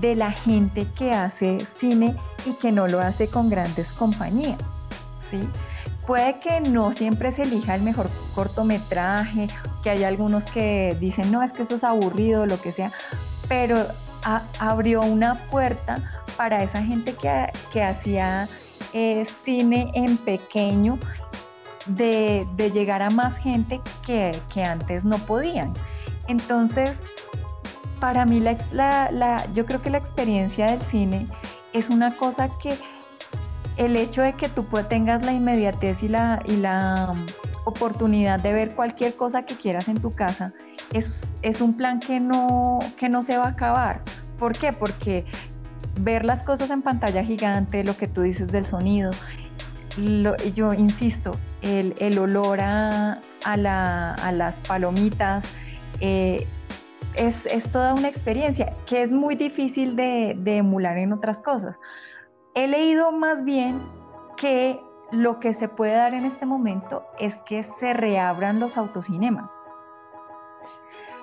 de 0.00 0.14
la 0.14 0.30
gente 0.30 0.86
que 0.96 1.12
hace 1.12 1.58
cine 1.60 2.16
y 2.46 2.54
que 2.54 2.70
no 2.70 2.86
lo 2.86 3.00
hace 3.00 3.28
con 3.28 3.48
grandes 3.48 3.92
compañías. 3.92 4.80
¿sí? 5.28 5.48
Puede 6.06 6.40
que 6.40 6.60
no 6.60 6.92
siempre 6.92 7.32
se 7.32 7.42
elija 7.42 7.74
el 7.74 7.82
mejor 7.82 8.08
cortometraje, 8.34 9.48
que 9.82 9.90
hay 9.90 10.04
algunos 10.04 10.44
que 10.44 10.96
dicen, 11.00 11.30
no, 11.30 11.42
es 11.42 11.52
que 11.52 11.62
eso 11.62 11.76
es 11.76 11.84
aburrido, 11.84 12.46
lo 12.46 12.60
que 12.60 12.72
sea, 12.72 12.92
pero 13.48 13.86
abrió 14.58 15.00
una 15.00 15.46
puerta 15.46 15.96
para 16.36 16.62
esa 16.62 16.82
gente 16.82 17.14
que, 17.14 17.50
que 17.72 17.82
hacía 17.82 18.48
eh, 18.92 19.26
cine 19.44 19.90
en 19.94 20.16
pequeño 20.16 20.98
de, 21.86 22.46
llegar 22.72 23.02
a 23.02 23.10
más 23.10 23.36
gente 23.38 23.80
que, 24.04 24.32
antes 24.64 25.04
no 25.04 25.18
podían. 25.18 25.72
Entonces, 26.28 27.04
para 28.00 28.24
mí 28.24 28.40
la, 28.40 29.44
yo 29.54 29.66
creo 29.66 29.82
que 29.82 29.90
la 29.90 29.98
experiencia 29.98 30.66
del 30.66 30.82
cine 30.82 31.26
es 31.72 31.88
una 31.88 32.16
cosa 32.16 32.48
que 32.62 32.74
el 33.76 33.96
hecho 33.96 34.22
de 34.22 34.34
que 34.34 34.48
tú 34.48 34.64
tengas 34.88 35.24
la 35.24 35.32
inmediatez 35.32 36.02
y 36.02 36.08
la, 36.08 36.42
um, 37.12 37.26
oportunidad 37.66 38.40
de 38.40 38.52
ver 38.52 38.74
cualquier 38.74 39.14
cosa 39.14 39.42
que 39.42 39.54
quieras 39.54 39.88
en 39.88 40.00
tu 40.00 40.10
casa 40.10 40.52
es, 40.92 41.36
es 41.42 41.60
un 41.60 41.76
plan 41.76 42.00
que 42.00 42.18
no, 42.18 42.78
que 42.96 43.08
no 43.08 43.22
se 43.22 43.36
va 43.36 43.44
a 43.44 43.48
acabar. 43.50 44.02
¿Por 44.38 44.58
qué? 44.58 44.72
Porque 44.72 45.26
ver 46.02 46.24
las 46.24 46.42
cosas 46.42 46.70
en 46.70 46.82
pantalla 46.82 47.22
gigante, 47.22 47.84
lo 47.84 47.96
que 47.96 48.08
tú 48.08 48.22
dices 48.22 48.52
del 48.52 48.66
sonido, 48.66 49.12
yo 50.54 50.72
insisto, 50.72 51.32
el, 51.62 52.18
olor 52.18 52.60
a, 52.60 53.20
las 53.56 54.60
palomitas, 54.62 55.44
eh, 56.00 56.46
es, 57.16 57.70
toda 57.70 57.94
una 57.94 58.08
experiencia 58.08 58.74
que 58.86 59.02
es 59.02 59.12
muy 59.12 59.34
difícil 59.34 59.96
de, 59.96 60.34
de 60.38 60.58
emular 60.58 60.98
en 60.98 61.12
otras 61.12 61.42
cosas. 61.42 61.80
He 62.54 62.66
leído 62.66 63.12
más 63.12 63.44
bien 63.44 63.82
que 64.36 64.80
lo 65.10 65.40
que 65.40 65.54
se 65.54 65.68
puede 65.68 65.94
dar 65.94 66.14
en 66.14 66.24
este 66.24 66.46
momento 66.46 67.04
es 67.18 67.42
que 67.42 67.62
se 67.62 67.92
reabran 67.92 68.60
los 68.60 68.76
autocinemas. 68.76 69.60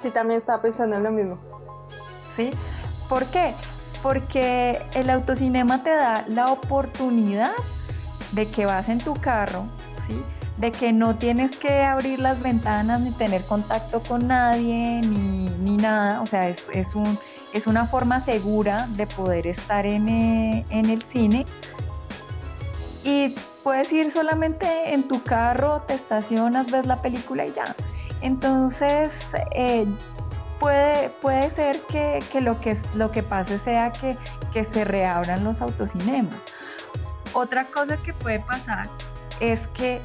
Sí, 0.01 0.11
también 0.11 0.41
estaba 0.41 0.61
pensando 0.61 0.97
en 0.97 1.03
lo 1.03 1.11
mismo. 1.11 1.39
¿Sí? 2.35 2.51
¿Por 3.09 3.25
qué? 3.27 3.53
Porque 4.01 4.81
el 4.93 5.09
autocinema 5.09 5.83
te 5.83 5.91
da 5.91 6.25
la 6.27 6.45
oportunidad 6.45 7.51
de 8.31 8.47
que 8.47 8.65
vas 8.65 8.89
en 8.89 8.99
tu 8.99 9.13
carro, 9.13 9.65
¿sí? 10.07 10.21
de 10.57 10.71
que 10.71 10.91
no 10.91 11.15
tienes 11.15 11.55
que 11.57 11.83
abrir 11.83 12.19
las 12.19 12.41
ventanas 12.41 13.01
ni 13.01 13.11
tener 13.11 13.43
contacto 13.45 14.01
con 14.01 14.27
nadie 14.27 15.01
ni, 15.01 15.77
nada, 15.77 16.21
o 16.21 16.25
sea, 16.25 16.49
es, 16.49 16.65
es, 16.73 16.95
un, 16.95 17.19
es 17.53 17.67
una 17.67 17.85
forma 17.85 18.19
segura 18.19 18.87
de 18.95 19.05
poder 19.05 19.45
estar 19.45 19.85
en, 19.85 20.09
eh, 20.09 20.65
en 20.71 20.89
el 20.89 21.03
cine. 21.03 21.45
Y 23.03 23.35
puedes 23.63 23.91
ir 23.91 24.11
solamente 24.11 24.93
en 24.93 25.07
tu 25.07 25.21
carro, 25.21 25.83
te 25.87 25.93
estacionas, 25.93 26.71
ves 26.71 26.87
la 26.87 26.99
película 26.99 27.45
y 27.45 27.53
ya. 27.53 27.75
Entonces, 28.21 29.11
eh, 29.55 29.85
puede, 30.59 31.09
puede 31.21 31.49
ser 31.51 31.79
que, 31.81 32.21
lo 32.41 32.59
que 32.59 32.77
lo 32.93 33.11
que 33.11 33.23
pase 33.23 33.59
sea 33.59 33.91
que, 33.91 34.17
que 34.53 34.63
se 34.63 34.83
reabran 34.83 35.43
los 35.43 35.61
autocinemas. 35.61 36.39
Otra 37.33 37.65
cosa 37.65 37.97
que 37.97 38.13
puede 38.13 38.39
pasar 38.39 38.89
es 39.39 39.67
que 39.67 40.01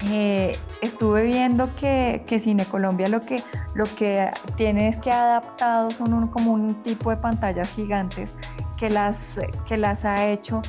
eh, 0.00 0.56
estuve 0.80 1.24
viendo 1.24 1.68
que, 1.76 2.22
que, 2.26 2.38
Cine 2.38 2.64
Colombia 2.64 3.08
lo 3.08 3.20
que, 3.20 3.42
lo 3.74 3.84
que 3.96 4.30
tiene 4.56 4.88
es 4.88 5.00
que 5.00 5.10
ha 5.10 5.22
adaptado 5.22 5.90
son 5.90 6.28
como 6.28 6.52
un 6.52 6.80
tipo 6.82 7.10
de 7.10 7.16
pantallas 7.16 7.74
gigantes 7.74 8.36
que 8.78 8.90
las, 8.90 9.34
que 9.66 9.76
las 9.76 10.04
ha 10.04 10.28
hecho 10.28 10.62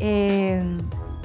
eh, 0.00 0.74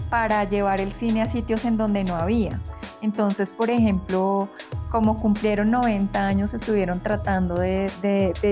para 0.09 0.45
llevar 0.45 0.79
el 0.79 0.93
cine 0.93 1.21
a 1.21 1.25
sitios 1.25 1.65
en 1.65 1.77
donde 1.77 2.03
no 2.03 2.15
había. 2.15 2.59
Entonces, 3.01 3.51
por 3.51 3.69
ejemplo, 3.69 4.49
como 4.91 5.17
cumplieron 5.17 5.71
90 5.71 6.25
años, 6.25 6.53
estuvieron 6.53 6.99
tratando 7.01 7.55
de, 7.55 7.89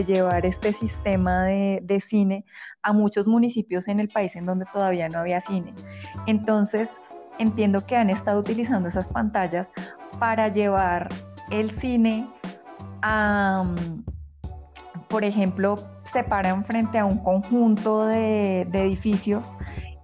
llevar 0.07 0.45
este 0.45 0.73
sistema 0.73 1.43
de, 1.43 1.79
de, 1.83 1.99
cine 1.99 2.45
a 2.81 2.93
muchos 2.93 3.27
municipios 3.27 3.87
en 3.87 3.99
el 3.99 4.07
país 4.07 4.35
en 4.35 4.45
donde 4.45 4.65
todavía 4.71 5.09
no 5.09 5.19
había 5.19 5.41
cine. 5.41 5.73
Entonces, 6.27 6.91
entiendo 7.39 7.85
que 7.85 7.95
han 7.95 8.09
estado 8.09 8.39
utilizando 8.39 8.87
esas 8.87 9.09
pantallas 9.09 9.71
para 10.19 10.47
llevar 10.47 11.09
el 11.51 11.71
cine 11.71 12.27
a, 13.01 13.63
por 15.07 15.23
ejemplo, 15.23 15.75
se 16.03 16.23
paran 16.23 16.65
frente 16.65 16.97
a 16.97 17.05
un 17.05 17.17
conjunto 17.23 18.05
de, 18.05 18.61
edificios 18.61 19.47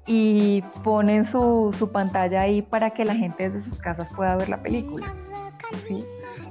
y 0.06 0.62
ponen 0.84 1.26
su, 1.26 1.90
pantalla 1.94 2.42
ahí 2.42 2.62
para 2.62 2.92
que 2.92 3.06
la 3.06 3.16
gente 3.16 3.44
desde 3.44 3.60
sus 3.60 3.80
casas 3.80 4.12
pueda 4.14 4.36
ver 4.36 4.50
la 4.50 4.62
película. 4.62 5.08
¿sí? 5.88 6.06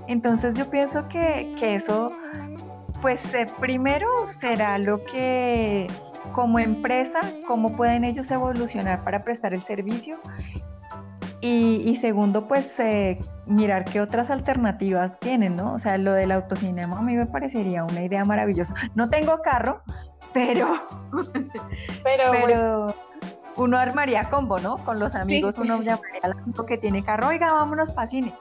Entonces 0.09 0.55
yo 0.55 0.71
pienso 0.71 1.09
que, 1.09 1.55
eso, 1.61 2.11
pues 3.01 3.35
eh, 3.35 3.47
primero 3.61 4.09
será 4.29 4.79
lo 4.79 5.05
que 5.05 5.87
como 6.33 6.59
empresa, 6.59 7.21
cómo 7.47 7.77
pueden 7.77 8.05
ellos 8.05 8.31
evolucionar 8.31 9.05
para 9.05 9.23
prestar 9.23 9.53
el 9.53 9.63
servicio 9.63 10.19
y, 11.45 11.97
segundo, 11.97 12.47
pues 12.47 12.79
eh, 12.79 13.19
mirar 13.47 13.85
qué 13.85 14.01
otras 14.01 14.31
alternativas 14.31 15.19
tienen, 15.19 15.57
¿no? 15.57 15.75
O 15.75 15.79
sea, 15.81 15.99
lo 15.99 16.13
del 16.13 16.31
autocinema 16.31 16.99
a 16.99 17.03
mí 17.03 17.17
me 17.17 17.27
parecería 17.27 17.83
una 17.83 18.05
idea 18.05 18.25
maravillosa. 18.25 18.75
No 18.95 19.11
tengo 19.11 19.41
carro, 19.43 19.83
pero, 20.33 20.73
pero, 22.05 22.95
uno 23.57 23.79
armaría 23.79 24.25
combo, 24.25 24.59
¿no? 24.59 24.79
Con 24.85 24.99
los 24.99 25.15
amigos 25.15 25.59
uno 25.59 25.83
llamaría 25.83 26.21
al 26.23 26.33
amigo 26.33 26.67
que 26.67 26.79
tiene 26.79 27.03
carro, 27.03 27.29
oiga, 27.29 27.53
vámonos 27.53 27.91
para 27.91 28.07
cine. 28.07 28.33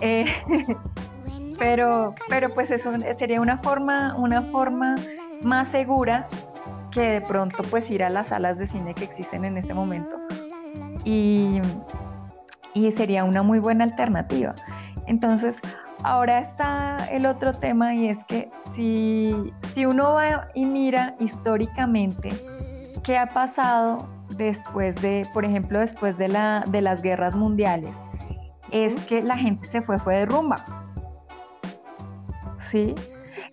Eh, 0.00 0.26
pero, 1.58 2.14
pero 2.28 2.50
pues 2.50 2.70
eso 2.70 2.90
sería 3.16 3.40
una 3.40 3.58
forma, 3.58 4.16
una 4.16 4.42
forma 4.42 4.96
más 5.42 5.68
segura 5.68 6.28
que 6.90 7.00
de 7.00 7.20
pronto 7.20 7.62
pues 7.70 7.90
ir 7.90 8.02
a 8.02 8.10
las 8.10 8.28
salas 8.28 8.58
de 8.58 8.66
cine 8.66 8.94
que 8.94 9.04
existen 9.04 9.44
en 9.44 9.56
este 9.56 9.74
momento. 9.74 10.16
Y, 11.04 11.60
y 12.74 12.90
sería 12.92 13.24
una 13.24 13.42
muy 13.42 13.58
buena 13.58 13.84
alternativa. 13.84 14.54
Entonces, 15.06 15.60
ahora 16.02 16.40
está 16.40 16.96
el 17.10 17.26
otro 17.26 17.52
tema 17.52 17.94
y 17.94 18.08
es 18.08 18.22
que 18.24 18.50
si, 18.74 19.52
si 19.72 19.86
uno 19.86 20.14
va 20.14 20.48
y 20.54 20.64
mira 20.64 21.14
históricamente 21.18 22.30
qué 23.02 23.18
ha 23.18 23.26
pasado 23.28 24.08
después 24.46 25.00
de, 25.02 25.26
por 25.32 25.44
ejemplo, 25.44 25.78
después 25.78 26.16
de, 26.18 26.28
la, 26.28 26.64
de 26.68 26.80
las 26.80 27.02
guerras 27.02 27.34
mundiales, 27.34 27.96
es 28.70 28.94
que 29.06 29.22
la 29.22 29.36
gente 29.36 29.70
se 29.70 29.82
fue, 29.82 29.98
fue 29.98 30.16
de 30.16 30.26
rumba. 30.26 30.64
¿Sí? 32.70 32.94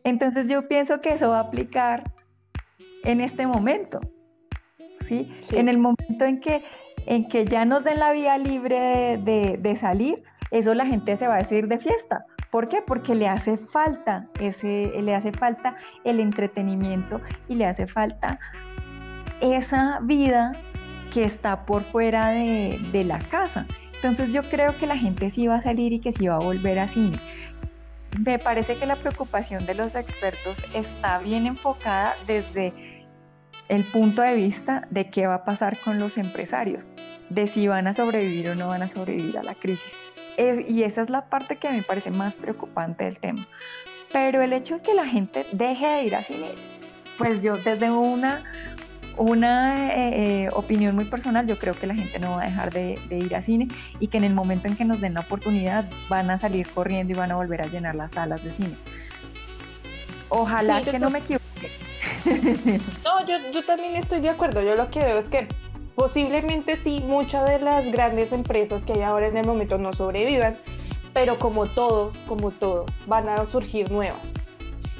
Entonces 0.03 0.47
yo 0.47 0.67
pienso 0.67 1.01
que 1.01 1.13
eso 1.13 1.29
va 1.29 1.37
a 1.37 1.41
aplicar 1.41 2.11
en 3.03 3.21
este 3.21 3.47
momento. 3.47 3.99
¿sí? 5.07 5.33
En 5.51 5.69
el 5.69 5.77
momento 5.77 6.25
en 6.25 6.39
que 6.39 6.63
en 7.07 7.27
que 7.29 7.45
ya 7.45 7.65
nos 7.65 7.83
den 7.83 7.99
la 7.99 8.11
vía 8.11 8.37
libre 8.37 9.17
de, 9.17 9.75
salir, 9.77 10.23
eso 10.51 10.73
la 10.73 10.85
gente 10.85 11.15
se 11.15 11.25
va 11.25 11.35
a 11.35 11.37
decir 11.37 11.67
de 11.67 11.79
fiesta. 11.79 12.25
¿Por 12.51 12.67
qué? 12.67 12.81
Porque 12.85 13.15
le 13.15 13.27
hace 13.27 13.57
falta 13.57 14.27
ese, 14.39 14.91
le 15.01 15.15
hace 15.15 15.31
falta 15.31 15.75
el 16.03 16.19
entretenimiento 16.19 17.21
y 17.47 17.55
le 17.55 17.65
hace 17.65 17.87
falta 17.87 18.39
esa 19.41 19.99
vida 20.01 20.51
que 21.13 21.23
está 21.23 21.65
por 21.65 21.83
fuera 21.83 22.29
de, 22.29 23.03
la 23.05 23.19
casa. 23.19 23.67
Entonces 23.95 24.33
yo 24.33 24.43
creo 24.49 24.77
que 24.77 24.87
la 24.87 24.97
gente 24.97 25.29
sí 25.29 25.47
va 25.47 25.55
a 25.55 25.61
salir 25.61 25.93
y 25.93 25.99
que 25.99 26.11
sí 26.11 26.27
va 26.27 26.35
a 26.35 26.39
volver 26.39 26.79
a 26.79 26.87
cine. 26.87 27.17
Me 28.19 28.39
parece 28.39 28.75
que 28.75 28.85
la 28.85 28.95
preocupación 28.95 29.65
de 29.65 29.75
los 29.75 29.95
expertos 29.95 30.57
está 30.73 31.19
bien 31.19 31.45
enfocada 31.45 32.13
desde 32.25 32.73
el 33.69 33.83
punto 33.83 34.21
de 34.21 34.33
vista 34.33 34.87
de 34.89 35.09
qué 35.09 35.27
va 35.27 35.35
a 35.35 35.45
pasar 35.45 35.77
con 35.77 35.99
los 35.99 36.17
empresarios, 36.17 36.89
de 37.29 37.47
si 37.47 37.67
van 37.67 37.87
a 37.87 37.93
sobrevivir 37.93 38.49
o 38.49 38.55
no 38.55 38.69
van 38.69 38.81
a 38.81 38.87
sobrevivir 38.87 39.37
a 39.37 39.43
la 39.43 39.55
crisis. 39.55 39.93
Eh, 40.37 40.65
y 40.69 40.83
esa 40.83 41.01
es 41.01 41.09
la 41.09 41.29
parte 41.29 41.57
que 41.57 41.67
a 41.67 41.71
mí 41.71 41.77
me 41.77 41.83
parece 41.83 42.11
más 42.11 42.37
preocupante 42.37 43.05
del 43.05 43.19
tema. 43.19 43.45
Pero 44.13 44.41
el 44.41 44.53
hecho 44.53 44.75
de 44.75 44.81
que 44.83 44.93
la 44.93 45.05
gente 45.05 45.45
deje 45.51 45.87
de 45.87 46.03
ir 46.03 46.15
a 46.15 46.21
cine, 46.21 46.51
pues 47.17 47.41
yo 47.41 47.57
desde 47.57 47.89
una, 47.89 48.43
una 49.17 49.93
eh, 49.93 50.45
eh, 50.45 50.49
opinión 50.53 50.95
muy 50.95 51.05
personal, 51.05 51.47
yo 51.47 51.57
creo 51.57 51.73
que 51.73 51.87
la 51.87 51.95
gente 51.95 52.19
no 52.19 52.31
va 52.31 52.43
a 52.43 52.45
dejar 52.45 52.71
de, 52.71 52.99
ir 53.09 53.35
a 53.35 53.41
cine 53.41 53.67
y 53.99 54.07
que 54.07 54.17
en 54.17 54.23
el 54.23 54.33
momento 54.33 54.67
en 54.67 54.75
que 54.75 54.85
nos 54.85 55.01
den 55.01 55.15
la 55.15 55.21
oportunidad 55.21 55.89
van 56.09 56.29
a 56.29 56.37
salir 56.37 56.69
corriendo 56.69 57.13
y 57.13 57.15
van 57.15 57.31
a 57.31 57.35
volver 57.35 57.61
a 57.61 57.67
llenar 57.67 57.95
las 57.95 58.11
salas 58.11 58.43
de 58.43 58.51
cine. 58.51 58.75
Ojalá 60.29 60.81
que 60.81 60.99
no 60.99 61.09
me 61.09 61.19
equivoque 61.19 61.47
no, 63.03 63.25
yo, 63.25 63.37
yo 63.53 63.63
también 63.63 63.95
estoy 63.95 64.19
de 64.21 64.29
acuerdo. 64.29 64.61
Yo 64.61 64.75
lo 64.75 64.89
que 64.89 64.99
veo 64.99 65.17
es 65.17 65.27
que 65.27 65.47
posiblemente 65.95 66.77
sí, 66.77 67.03
muchas 67.05 67.49
de 67.49 67.59
las 67.59 67.91
grandes 67.91 68.31
empresas 68.31 68.81
que 68.83 68.93
hay 68.93 69.01
ahora 69.01 69.27
en 69.27 69.37
el 69.37 69.47
momento 69.47 69.77
no 69.77 69.93
sobrevivan, 69.93 70.57
pero 71.13 71.39
como 71.39 71.65
todo, 71.65 72.13
como 72.27 72.51
todo, 72.51 72.85
van 73.07 73.29
a 73.29 73.45
surgir 73.45 73.91
nuevas. 73.91 74.21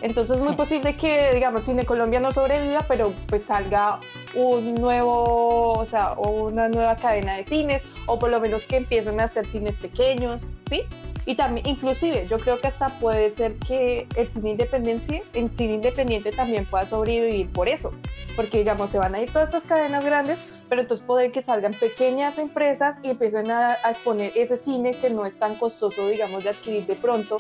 Entonces 0.01 0.38
es 0.38 0.43
muy 0.43 0.55
posible 0.55 0.95
que, 0.95 1.33
digamos, 1.33 1.63
Cine 1.65 1.86
Colombia 1.86 2.19
no 2.19 2.31
sobreviva, 2.31 2.86
pero 2.88 3.13
pues 3.27 3.43
salga 3.47 3.99
un 4.36 4.75
nuevo, 4.75 5.73
o 5.73 5.86
sea, 5.86 6.13
una 6.13 6.69
nueva 6.69 6.95
cadena 6.97 7.38
de 7.38 7.45
cines, 7.45 7.81
o 8.05 8.19
por 8.19 8.29
lo 8.29 8.39
menos 8.39 8.63
que 8.65 8.77
empiecen 8.77 9.19
a 9.19 9.25
hacer 9.25 9.45
cines 9.47 9.75
pequeños, 9.75 10.41
¿sí? 10.69 10.83
Y 11.27 11.36
también, 11.36 11.67
inclusive, 11.67 12.25
yo 12.29 12.38
creo 12.39 12.57
que 12.57 12.67
hasta 12.67 12.88
puede 12.99 13.36
ser 13.36 13.55
que 13.55 14.07
el 14.15 14.27
cine 14.29 14.51
independiente, 14.51 15.23
el 15.33 15.49
cine 15.57 15.73
independiente 15.73 16.31
también 16.31 16.65
pueda 16.65 16.86
sobrevivir 16.86 17.49
por 17.49 17.67
eso, 17.67 17.91
porque 18.38 18.60
digamos, 18.60 18.91
se 18.91 18.97
van 18.97 19.13
a 19.13 19.21
ir 19.21 19.29
todas 19.29 19.49
estas 19.49 19.63
cadenas 19.63 20.05
grandes, 20.05 20.39
pero 20.69 20.79
entonces 20.81 21.05
puede 21.05 21.33
que 21.33 21.41
salgan 21.41 21.73
pequeñas 21.73 22.38
empresas 22.38 22.95
y 23.03 23.10
empiecen 23.10 23.51
a, 23.51 23.73
exponer 23.89 24.31
ese 24.36 24.57
cine 24.57 24.91
que 24.91 25.10
no 25.10 25.25
es 25.25 25.38
tan 25.38 25.55
costoso, 25.55 26.07
digamos, 26.07 26.45
de 26.45 26.51
adquirir 26.51 26.86
de 26.86 26.95
pronto 26.95 27.39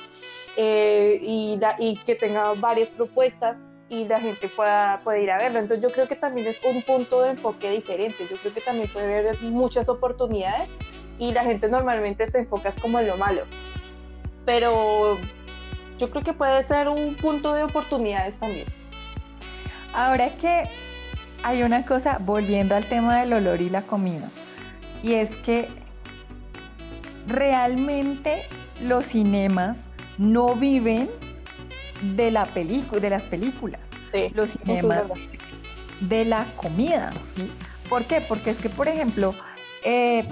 eh, 0.57 1.19
y, 1.21 1.95
que 2.05 2.15
tenga 2.15 2.53
varias 2.55 2.89
propuestas 2.89 3.55
y 3.89 4.05
la 4.05 4.19
gente 4.19 4.49
pueda, 4.49 4.99
puede 5.03 5.23
ir 5.23 5.31
a 5.31 5.37
verlo. 5.37 5.59
Entonces 5.59 5.81
yo 5.81 5.93
creo 5.93 6.07
que 6.07 6.15
también 6.15 6.47
es 6.47 6.59
un 6.63 6.81
punto 6.81 7.21
de 7.21 7.31
enfoque 7.31 7.71
diferente. 7.71 8.25
Yo 8.29 8.35
creo 8.37 8.53
que 8.53 8.61
también 8.61 8.89
puede 8.89 9.19
haber 9.19 9.41
muchas 9.43 9.87
oportunidades 9.87 10.67
y 11.19 11.31
la 11.31 11.43
gente 11.43 11.69
normalmente 11.69 12.29
se 12.29 12.39
enfoca 12.39 12.73
como 12.81 12.99
en 12.99 13.07
lo 13.07 13.17
malo 13.17 13.43
pero 14.47 15.17
yo 15.99 16.09
creo 16.09 16.23
que 16.23 16.31
puede 16.31 16.65
ser 16.67 16.87
un 16.87 17.15
punto 17.15 17.53
de 17.53 17.63
oportunidades 17.63 18.37
también. 18.37 18.65
Ahora 19.93 20.29
que 20.37 20.63
hay 21.43 21.63
una 21.63 21.85
cosa, 21.85 22.17
volviendo 22.21 22.73
al 22.73 22.85
tema 22.85 23.19
del 23.19 23.33
olor 23.33 23.59
y 23.59 23.69
la 23.69 23.81
comida, 23.81 24.29
y 25.03 25.15
es 25.15 25.35
que 25.35 25.67
realmente 27.27 28.43
los 28.81 29.07
cinemas 29.07 29.89
no 30.17 30.55
viven 30.55 31.09
de 32.15 32.31
la 32.31 32.45
película, 32.45 33.01
de 33.01 33.09
las 33.09 33.23
películas. 33.23 33.81
los 34.33 34.51
cinemas 34.51 35.03
de 36.01 36.25
la 36.25 36.45
comida, 36.55 37.11
¿sí? 37.23 37.49
¿Por 37.89 38.03
qué? 38.05 38.21
Porque 38.21 38.51
es 38.51 38.57
que, 38.57 38.69
por 38.69 38.87
ejemplo, 38.87 39.33
eh, 39.83 40.27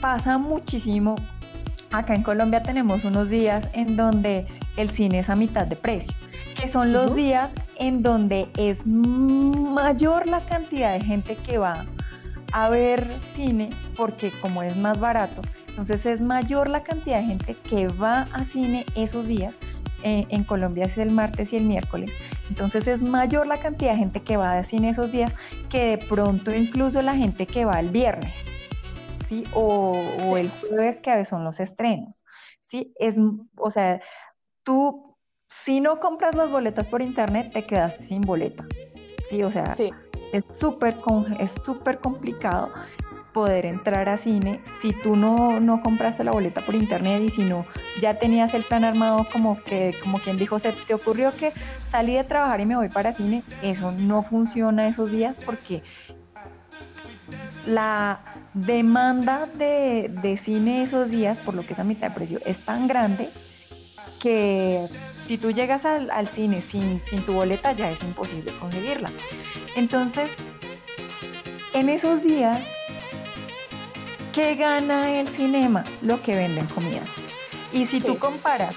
pasa 0.00 0.38
muchísimo 0.38 1.16
Acá 1.92 2.14
en 2.14 2.22
Colombia 2.22 2.62
tenemos 2.62 3.04
unos 3.04 3.28
días 3.28 3.68
en 3.72 3.96
donde 3.96 4.46
el 4.76 4.90
cine 4.90 5.20
es 5.20 5.30
a 5.30 5.36
mitad 5.36 5.66
de 5.66 5.76
precio, 5.76 6.14
que 6.60 6.68
son 6.68 6.92
los 6.92 7.14
días 7.14 7.54
en 7.76 8.02
donde 8.02 8.48
es 8.58 8.86
mayor 8.86 10.26
la 10.26 10.40
cantidad 10.40 10.92
de 10.98 11.04
gente 11.04 11.36
que 11.36 11.58
va 11.58 11.84
a 12.52 12.68
ver 12.68 13.08
cine, 13.34 13.70
porque 13.96 14.30
como 14.30 14.62
es 14.62 14.76
más 14.76 14.98
barato, 14.98 15.42
entonces 15.76 16.06
es 16.06 16.22
mayor 16.22 16.70
la 16.70 16.82
cantidad 16.82 17.20
de 17.20 17.26
gente 17.26 17.54
que 17.54 17.86
va 17.88 18.28
a 18.32 18.46
cine 18.46 18.86
esos 18.94 19.26
días. 19.26 19.58
Eh, 20.02 20.26
en 20.30 20.42
Colombia 20.42 20.86
es 20.86 20.96
el 20.96 21.10
martes 21.10 21.52
y 21.52 21.56
el 21.56 21.64
miércoles. 21.64 22.14
Entonces 22.48 22.86
es 22.86 23.02
mayor 23.02 23.46
la 23.46 23.58
cantidad 23.58 23.90
de 23.90 23.98
gente 23.98 24.22
que 24.22 24.38
va 24.38 24.56
a 24.56 24.64
cine 24.64 24.88
esos 24.88 25.12
días 25.12 25.34
que 25.68 25.84
de 25.84 25.98
pronto 25.98 26.54
incluso 26.54 27.02
la 27.02 27.14
gente 27.14 27.46
que 27.46 27.66
va 27.66 27.78
el 27.78 27.90
viernes. 27.90 28.46
¿sí? 29.26 29.44
O, 29.52 30.38
el 30.38 30.48
jueves 30.48 31.02
que 31.02 31.10
a 31.10 31.16
veces 31.16 31.28
son 31.28 31.44
los 31.44 31.60
estrenos, 31.60 32.24
¿sí? 32.62 32.94
Es, 32.98 33.18
o 33.58 33.70
sea, 33.70 34.00
tú, 34.62 35.14
si 35.50 35.82
no 35.82 36.00
compras 36.00 36.34
las 36.36 36.50
boletas 36.50 36.86
por 36.86 37.02
internet, 37.02 37.50
te 37.52 37.66
quedas 37.66 37.96
sin 37.96 38.22
boleta, 38.22 38.64
¿sí? 39.28 39.42
O 39.42 39.52
sea, 39.52 39.76
es 40.32 40.44
súper 40.52 40.96
es 41.38 41.52
súper 41.52 41.98
complicado 41.98 42.70
poder 43.36 43.66
entrar 43.66 44.08
a 44.08 44.16
cine 44.16 44.60
si 44.80 44.94
tú 44.94 45.14
no, 45.14 45.60
no 45.60 45.82
compraste 45.82 46.24
la 46.24 46.30
boleta 46.30 46.64
por 46.64 46.74
internet 46.74 47.22
y 47.22 47.28
si 47.28 47.44
no 47.44 47.66
ya 48.00 48.18
tenías 48.18 48.54
el 48.54 48.64
plan 48.64 48.82
armado 48.82 49.26
como 49.30 49.62
que 49.62 49.94
como 50.02 50.18
quien 50.20 50.38
dijo 50.38 50.58
se 50.58 50.72
te 50.72 50.94
ocurrió 50.94 51.36
que 51.36 51.52
salí 51.78 52.14
de 52.14 52.24
trabajar 52.24 52.62
y 52.62 52.64
me 52.64 52.76
voy 52.76 52.88
para 52.88 53.12
cine 53.12 53.42
eso 53.60 53.92
no 53.92 54.22
funciona 54.22 54.88
esos 54.88 55.10
días 55.10 55.38
porque 55.44 55.82
la 57.66 58.20
demanda 58.54 59.44
de, 59.44 60.10
de 60.22 60.38
cine 60.38 60.82
esos 60.82 61.10
días 61.10 61.38
por 61.38 61.52
lo 61.52 61.66
que 61.66 61.74
es 61.74 61.78
a 61.78 61.84
mitad 61.84 62.08
de 62.08 62.14
precio 62.14 62.40
es 62.46 62.64
tan 62.64 62.88
grande 62.88 63.28
que 64.18 64.88
si 65.12 65.36
tú 65.36 65.50
llegas 65.50 65.84
al, 65.84 66.10
al 66.10 66.26
cine 66.26 66.62
sin, 66.62 67.02
sin 67.02 67.20
tu 67.20 67.34
boleta 67.34 67.72
ya 67.72 67.90
es 67.90 68.02
imposible 68.02 68.50
conseguirla. 68.58 69.10
Entonces 69.76 70.38
en 71.74 71.90
esos 71.90 72.22
días 72.22 72.75
¿Qué 74.36 74.54
gana 74.54 75.18
el 75.18 75.28
cinema? 75.28 75.82
Lo 76.02 76.22
que 76.22 76.36
venden 76.36 76.66
comida. 76.66 77.00
Y 77.72 77.86
si 77.86 78.02
tú 78.02 78.18
comparas 78.18 78.76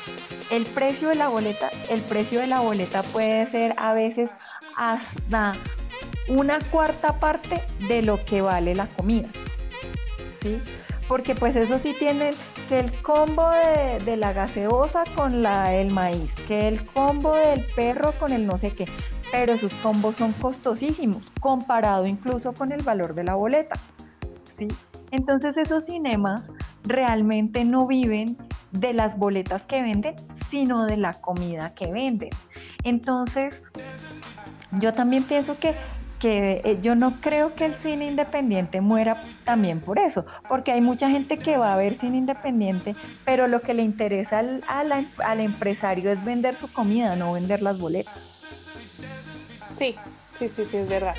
el 0.51 0.63
precio 0.65 1.09
de 1.09 1.15
la 1.15 1.27
boleta, 1.27 1.69
el 1.89 1.99
precio 1.99 2.39
de 2.39 2.47
la 2.47 2.61
boleta 2.61 3.03
puede 3.03 3.45
ser 3.45 3.73
a 3.75 3.93
veces 3.93 4.31
hasta 4.77 5.51
una 6.29 6.59
cuarta 6.71 7.19
parte 7.19 7.61
de 7.89 8.01
lo 8.01 8.23
que 8.23 8.39
vale 8.39 8.73
la 8.73 8.87
comida. 8.87 9.27
¿Sí? 10.41 10.61
Porque 11.09 11.35
pues 11.35 11.57
eso 11.57 11.77
sí 11.77 11.93
tienen 11.93 12.33
que 12.69 12.79
el 12.79 12.93
combo 13.01 13.49
de, 14.05 14.15
la 14.15 14.31
gaseosa 14.31 15.03
con 15.13 15.41
la, 15.41 15.75
el 15.75 15.91
maíz, 15.91 16.35
que 16.47 16.69
el 16.69 16.85
combo 16.85 17.35
del 17.35 17.65
perro 17.75 18.13
con 18.13 18.31
el 18.31 18.47
no 18.47 18.57
sé 18.57 18.71
qué, 18.71 18.85
pero 19.29 19.57
sus 19.57 19.73
combos 19.73 20.15
son 20.15 20.31
costosísimos, 20.31 21.21
comparado 21.41 22.05
incluso 22.05 22.53
con 22.53 22.71
el 22.71 22.81
valor 22.81 23.13
de 23.13 23.25
la 23.25 23.35
boleta. 23.35 23.75
¿sí? 24.49 24.69
Entonces 25.11 25.57
esos 25.57 25.85
cinemas 25.85 26.51
realmente 26.83 27.65
no 27.65 27.87
viven 27.87 28.37
de 28.71 28.93
las 28.93 29.17
boletas 29.17 29.65
que 29.65 29.81
venden, 29.81 30.15
sino 30.49 30.85
de 30.85 30.97
la 30.97 31.13
comida 31.13 31.71
que 31.73 31.91
venden. 31.91 32.29
Entonces, 32.83 33.63
yo 34.79 34.93
también 34.93 35.23
pienso 35.23 35.57
que, 35.57 35.73
eh, 36.21 36.77
yo 36.81 36.95
no 36.95 37.19
creo 37.21 37.55
que 37.55 37.65
el 37.65 37.75
cine 37.75 38.07
independiente 38.07 38.81
muera 38.81 39.15
también 39.45 39.79
por 39.81 39.99
eso, 39.99 40.25
porque 40.47 40.71
hay 40.71 40.81
mucha 40.81 41.09
gente 41.09 41.39
que 41.39 41.57
va 41.57 41.73
a 41.73 41.77
ver 41.77 41.97
cine 41.97 42.17
independiente, 42.17 42.95
pero 43.25 43.47
lo 43.47 43.61
que 43.61 43.73
le 43.73 43.83
interesa 43.83 44.39
al, 44.39 44.61
al 44.67 45.39
empresario 45.39 46.11
es 46.11 46.23
vender 46.23 46.55
su 46.55 46.71
comida, 46.71 47.15
no 47.15 47.33
vender 47.33 47.61
las 47.61 47.79
boletas. 47.79 48.37
Sí, 49.77 49.95
sí, 50.37 50.49
sí, 50.49 50.65
sí, 50.69 50.77
es 50.77 50.89
verdad. 50.89 51.15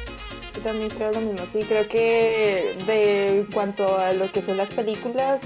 Yo 0.54 0.60
también 0.62 0.90
creo 0.90 1.12
lo 1.12 1.20
mismo, 1.20 1.46
sí, 1.52 1.60
creo 1.60 1.86
que 1.86 2.76
de 2.86 3.46
cuanto 3.52 3.98
a 3.98 4.12
lo 4.12 4.30
que 4.32 4.42
son 4.42 4.56
las 4.56 4.68
películas, 4.68 5.40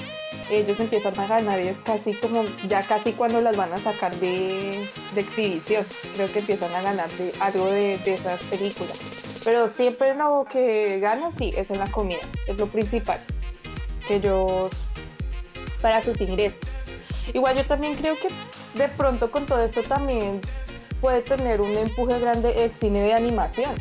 ellos 0.51 0.81
empiezan 0.81 1.19
a 1.19 1.27
ganar 1.27 1.63
y 1.63 1.69
es 1.69 1.77
casi 1.85 2.15
como, 2.15 2.45
ya 2.69 2.83
casi 2.83 3.13
cuando 3.13 3.41
las 3.41 3.57
van 3.57 3.73
a 3.73 3.79
sacar 3.79 4.17
de, 4.17 4.89
exhibición, 5.15 5.85
creo 6.15 6.33
que 6.33 6.39
empiezan 6.39 6.75
a 6.75 6.83
ganar 6.83 7.11
de, 7.11 7.33
algo 7.41 7.67
de, 7.67 7.95
esas 8.07 8.43
películas. 8.45 8.99
Pero 9.45 9.69
siempre 9.69 10.15
lo 10.15 10.47
que 10.51 11.01
ganan, 11.01 11.37
sí, 11.37 11.53
es 11.55 11.71
en 11.71 11.79
la 11.79 11.91
comida, 11.91 12.21
es 12.47 12.57
lo 12.57 12.67
principal, 12.67 13.21
que 14.09 14.17
ellos, 14.17 14.73
para 15.83 16.03
sus 16.03 16.19
ingresos. 16.21 16.61
Igual 17.33 17.57
yo 17.57 17.65
también 17.65 17.95
creo 17.97 18.17
que 18.17 18.29
de 18.79 18.89
pronto 18.89 19.31
con 19.31 19.45
todo 19.45 19.63
esto 19.63 19.83
también 19.83 20.41
puede 21.01 21.21
tener 21.21 21.61
un 21.61 21.77
empuje 21.77 22.19
grande 22.19 22.65
el 22.65 22.73
cine 22.81 23.03
de 23.03 23.13
animación 23.13 23.75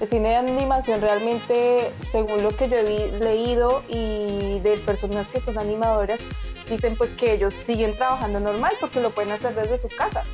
el 0.00 0.08
cine 0.08 0.30
de 0.30 0.36
animación 0.36 1.00
realmente, 1.00 1.90
según 2.10 2.42
lo 2.42 2.50
que 2.50 2.68
yo 2.68 2.76
he 2.76 3.18
leído 3.18 3.82
y 3.88 4.58
de 4.60 4.76
personas 4.84 5.28
que 5.28 5.40
son 5.40 5.58
animadoras, 5.58 6.20
dicen 6.68 6.96
pues 6.96 7.12
que 7.14 7.32
ellos 7.34 7.54
siguen 7.66 7.94
trabajando 7.96 8.40
normal 8.40 8.72
porque 8.80 9.00
lo 9.00 9.10
pueden 9.10 9.32
hacer 9.32 9.54
desde 9.54 9.78
su 9.78 9.88
casa. 9.88 10.24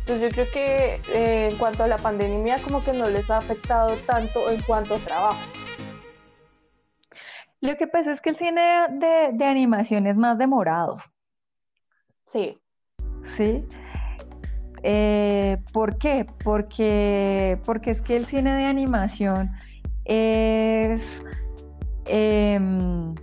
Entonces 0.00 0.28
yo 0.28 0.34
creo 0.34 0.52
que 0.52 1.00
eh, 1.14 1.48
en 1.50 1.56
cuanto 1.58 1.84
a 1.84 1.86
la 1.86 1.98
pandemia 1.98 2.58
como 2.62 2.82
que 2.82 2.92
no 2.92 3.08
les 3.08 3.30
ha 3.30 3.38
afectado 3.38 3.96
tanto 4.06 4.50
en 4.50 4.60
cuanto 4.62 4.96
a 4.96 4.98
trabajo. 4.98 5.40
Lo 7.60 7.76
que 7.76 7.86
pasa 7.86 8.12
es 8.12 8.20
que 8.20 8.30
el 8.30 8.36
cine 8.36 8.86
de, 8.90 9.30
de 9.32 9.44
animación 9.44 10.06
es 10.06 10.16
más 10.16 10.38
demorado. 10.38 10.96
Sí. 12.32 12.58
Sí. 13.36 13.66
Eh, 14.82 15.58
¿Por 15.72 15.98
qué? 15.98 16.26
Porque, 16.42 17.58
porque 17.64 17.90
es 17.90 18.00
que 18.00 18.16
el 18.16 18.26
cine 18.26 18.54
de 18.54 18.64
animación 18.64 19.50
es 20.04 21.22
em, 22.06 23.14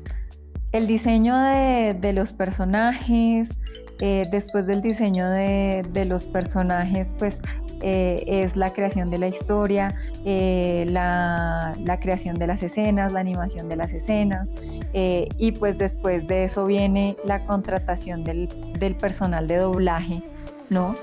el 0.72 0.88
diseño 0.88 1.36
de, 1.38 2.14
los 2.14 2.34
personajes, 2.34 3.60
eh, 4.00 4.28
después 4.32 4.68
del 4.68 4.82
diseño 4.82 5.30
de, 5.30 6.06
los 6.08 6.26
personajes, 6.26 7.12
pues 7.18 7.42
eh, 7.82 8.24
es 8.28 8.56
la 8.56 8.72
creación 8.72 9.10
de 9.10 9.18
la 9.18 9.28
historia, 9.28 9.88
la, 10.24 12.00
creación 12.00 12.36
de 12.36 12.48
las 12.48 12.62
escenas, 12.62 13.14
la 13.14 13.20
animación 13.22 13.68
de 13.68 13.76
las 13.76 13.92
escenas, 13.92 14.54
y 14.94 15.52
pues 15.54 15.80
después 15.80 16.28
de 16.28 16.44
eso 16.44 16.66
viene 16.66 17.18
la 17.24 17.44
contratación 17.46 18.24
del, 18.24 18.48
del 18.80 18.96
personal 18.96 19.48
de 19.48 19.58
doblaje, 19.58 20.22
¿no? 20.70 20.94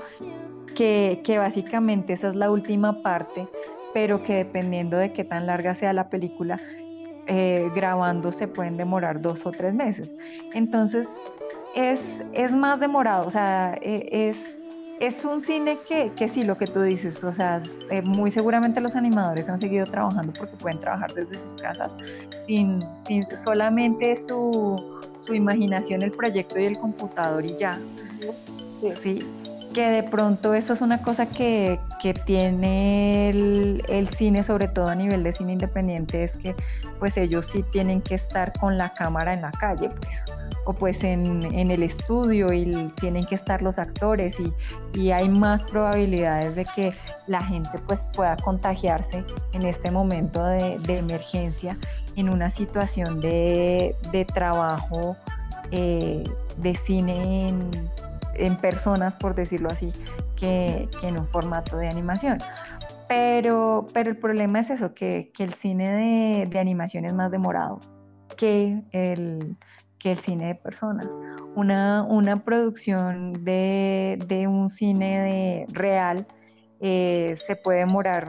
Que, 0.75 1.37
básicamente 1.37 2.13
esa 2.13 2.27
es 2.27 2.35
la 2.35 2.51
última 2.51 3.01
parte, 3.01 3.47
pero 3.93 4.23
que 4.23 4.35
dependiendo 4.35 4.97
de 4.97 5.13
qué 5.13 5.23
tan 5.23 5.47
larga 5.47 5.73
sea 5.73 5.93
la 5.93 6.09
película, 6.09 6.57
eh, 7.27 7.69
grabando 7.73 8.31
se 8.31 8.47
pueden 8.47 8.77
demorar 8.77 9.21
dos 9.21 9.45
o 9.45 9.51
tres 9.51 9.73
meses. 9.73 10.15
Entonces, 10.53 11.07
es, 11.75 12.23
es 12.33 12.53
más 12.53 12.79
demorado, 12.79 13.27
o 13.27 13.31
sea, 13.31 13.77
e, 13.81 14.29
es, 14.29 14.63
es 14.99 15.25
un 15.25 15.41
cine 15.41 15.77
que, 15.87 16.11
que, 16.15 16.29
sí, 16.29 16.43
lo 16.43 16.57
que 16.57 16.67
tú 16.67 16.81
dices, 16.81 17.23
o 17.23 17.33
sea, 17.33 17.61
eh, 17.89 18.01
muy 18.01 18.29
seguramente 18.29 18.79
los 18.79 18.95
animadores 18.95 19.49
han 19.49 19.59
seguido 19.59 19.85
trabajando 19.85 20.33
porque 20.37 20.55
pueden 20.57 20.79
trabajar 20.79 21.11
desde 21.13 21.39
sus 21.39 21.57
casas 21.57 21.95
sin, 22.45 22.79
sin 23.05 23.25
solamente 23.43 24.15
su, 24.15 25.01
su 25.17 25.33
imaginación, 25.33 26.01
el 26.01 26.11
proyecto 26.11 26.59
y 26.59 26.65
el 26.65 26.77
computador 26.77 27.45
y 27.45 27.57
ya. 27.57 27.79
sí 29.01 29.19
que 29.75 29.89
de 29.89 30.03
pronto 30.03 30.53
eso 30.53 30.71
es 30.71 30.79
una 30.79 31.01
cosa 31.01 31.25
que, 31.25 31.77
tiene 32.25 33.29
el, 33.29 34.09
cine, 34.09 34.41
sobre 34.43 34.69
todo 34.69 34.87
a 34.87 34.95
nivel 34.95 35.21
de 35.21 35.33
cine 35.33 35.51
independiente, 35.51 36.23
es 36.23 36.37
que 36.37 36.55
pues 36.97 37.17
ellos 37.17 37.47
sí 37.47 37.61
tienen 37.73 38.01
que 38.01 38.15
estar 38.15 38.53
con 38.57 38.77
la 38.77 38.93
cámara 38.93 39.33
en 39.33 39.41
la 39.41 39.51
calle, 39.51 39.89
pues, 39.89 40.23
o 40.63 40.71
pues 40.71 41.03
en, 41.03 41.43
el 41.43 41.83
estudio 41.83 42.53
y 42.53 42.89
tienen 43.01 43.25
que 43.25 43.35
estar 43.35 43.61
los 43.61 43.77
actores 43.77 44.37
y, 44.39 44.53
y, 44.97 45.11
hay 45.11 45.27
más 45.27 45.65
probabilidades 45.65 46.55
de 46.55 46.63
que 46.63 46.91
la 47.27 47.43
gente 47.43 47.77
pues 47.85 48.07
pueda 48.13 48.37
contagiarse 48.37 49.25
en 49.51 49.63
este 49.63 49.91
momento 49.91 50.41
de, 50.45 50.79
emergencia 50.87 51.77
en 52.15 52.29
una 52.29 52.49
situación 52.49 53.19
de, 53.19 53.93
trabajo 54.33 55.17
eh, 55.71 56.23
de 56.57 56.75
cine 56.75 57.49
en 57.49 57.89
en 58.35 58.57
personas, 58.57 59.15
por 59.15 59.35
decirlo 59.35 59.69
así, 59.69 59.91
que, 60.35 60.87
en 61.01 61.17
un 61.17 61.27
formato 61.27 61.77
de 61.77 61.87
animación. 61.87 62.37
Pero, 63.07 63.85
pero 63.93 64.09
el 64.09 64.17
problema 64.17 64.59
es 64.59 64.69
eso, 64.69 64.93
que, 64.93 65.31
el 65.37 65.53
cine 65.53 66.45
de, 66.49 66.59
animación 66.59 67.05
es 67.05 67.13
más 67.13 67.31
demorado 67.31 67.79
que 68.37 68.81
el, 68.91 69.55
que 69.99 70.11
el 70.11 70.19
cine 70.19 70.47
de 70.47 70.55
personas. 70.55 71.07
Una, 71.55 72.03
una 72.03 72.43
producción 72.43 73.33
de, 73.43 74.45
un 74.49 74.69
cine 74.69 75.19
de 75.21 75.65
real 75.73 76.25
eh, 76.81 77.35
se 77.37 77.55
puede 77.55 77.79
demorar 77.79 78.27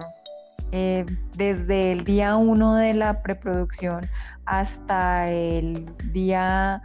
eh, 0.73 1.07
desde 1.37 1.92
el 1.92 2.05
día 2.05 2.37
uno 2.37 2.75
de 2.75 2.92
la 2.92 3.23
preproducción 3.23 4.01
hasta 4.47 5.27
el 5.27 5.87
día 6.12 6.83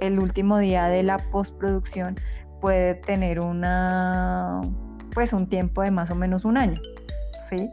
el 0.00 0.18
último 0.18 0.58
día 0.58 0.88
de 0.88 1.02
la 1.02 1.18
postproducción 1.18 2.16
puede 2.60 2.94
tener 2.94 3.40
una 3.40 4.60
pues 5.14 5.32
un 5.32 5.48
tiempo 5.48 5.82
de 5.82 5.90
más 5.90 6.10
o 6.10 6.14
menos 6.14 6.44
un 6.44 6.56
año, 6.56 6.80
¿sí? 7.48 7.68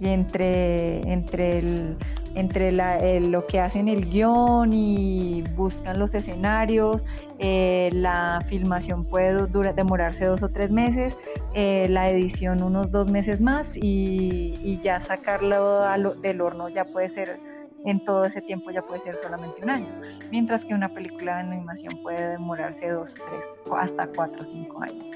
Y 0.00 0.08
entre, 0.08 1.00
entre, 1.12 1.58
el, 1.58 1.96
entre 2.34 2.72
lo 3.20 3.46
que 3.46 3.60
hacen 3.60 3.88
el 3.88 4.08
guion 4.10 4.72
y 4.72 5.42
buscan 5.56 5.98
los 5.98 6.14
escenarios, 6.14 7.04
eh, 7.38 7.90
la 7.92 8.40
filmación 8.48 9.04
puede 9.04 9.46
demorarse 9.74 10.24
dos 10.24 10.42
o 10.42 10.48
tres 10.48 10.70
meses, 10.70 11.16
eh, 11.54 11.86
la 11.88 12.08
edición 12.08 12.62
unos 12.62 12.90
dos 12.90 13.10
meses 13.10 13.40
más 13.40 13.76
y, 13.76 14.78
ya 14.82 15.00
sacarlo 15.00 15.82
del 16.22 16.40
horno 16.40 16.68
ya 16.68 16.84
puede 16.84 17.08
ser 17.08 17.40
en 17.84 18.02
todo 18.04 18.24
ese 18.24 18.42
tiempo 18.42 18.70
ya 18.70 18.82
puede 18.82 19.00
ser 19.00 19.16
solamente 19.18 19.62
un 19.62 19.70
año, 19.70 19.88
mientras 20.30 20.64
que 20.64 20.74
una 20.74 20.88
película 20.88 21.36
de 21.36 21.40
animación 21.42 22.02
puede 22.02 22.30
demorarse 22.30 22.88
dos, 22.88 23.14
tres, 23.14 23.54
hasta 23.76 24.06
cuatro 24.08 24.42
o 24.42 24.44
cinco 24.44 24.82
años, 24.82 25.12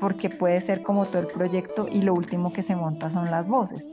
porque 0.00 0.28
puede 0.28 0.60
ser 0.60 0.82
como 0.82 1.06
todo 1.06 1.22
el 1.22 1.28
proyecto 1.28 1.88
y 1.90 2.02
lo 2.02 2.14
último 2.14 2.52
que 2.52 2.62
se 2.62 2.76
monta 2.76 3.10
son 3.10 3.30
las 3.30 3.46
voces. 3.48 3.90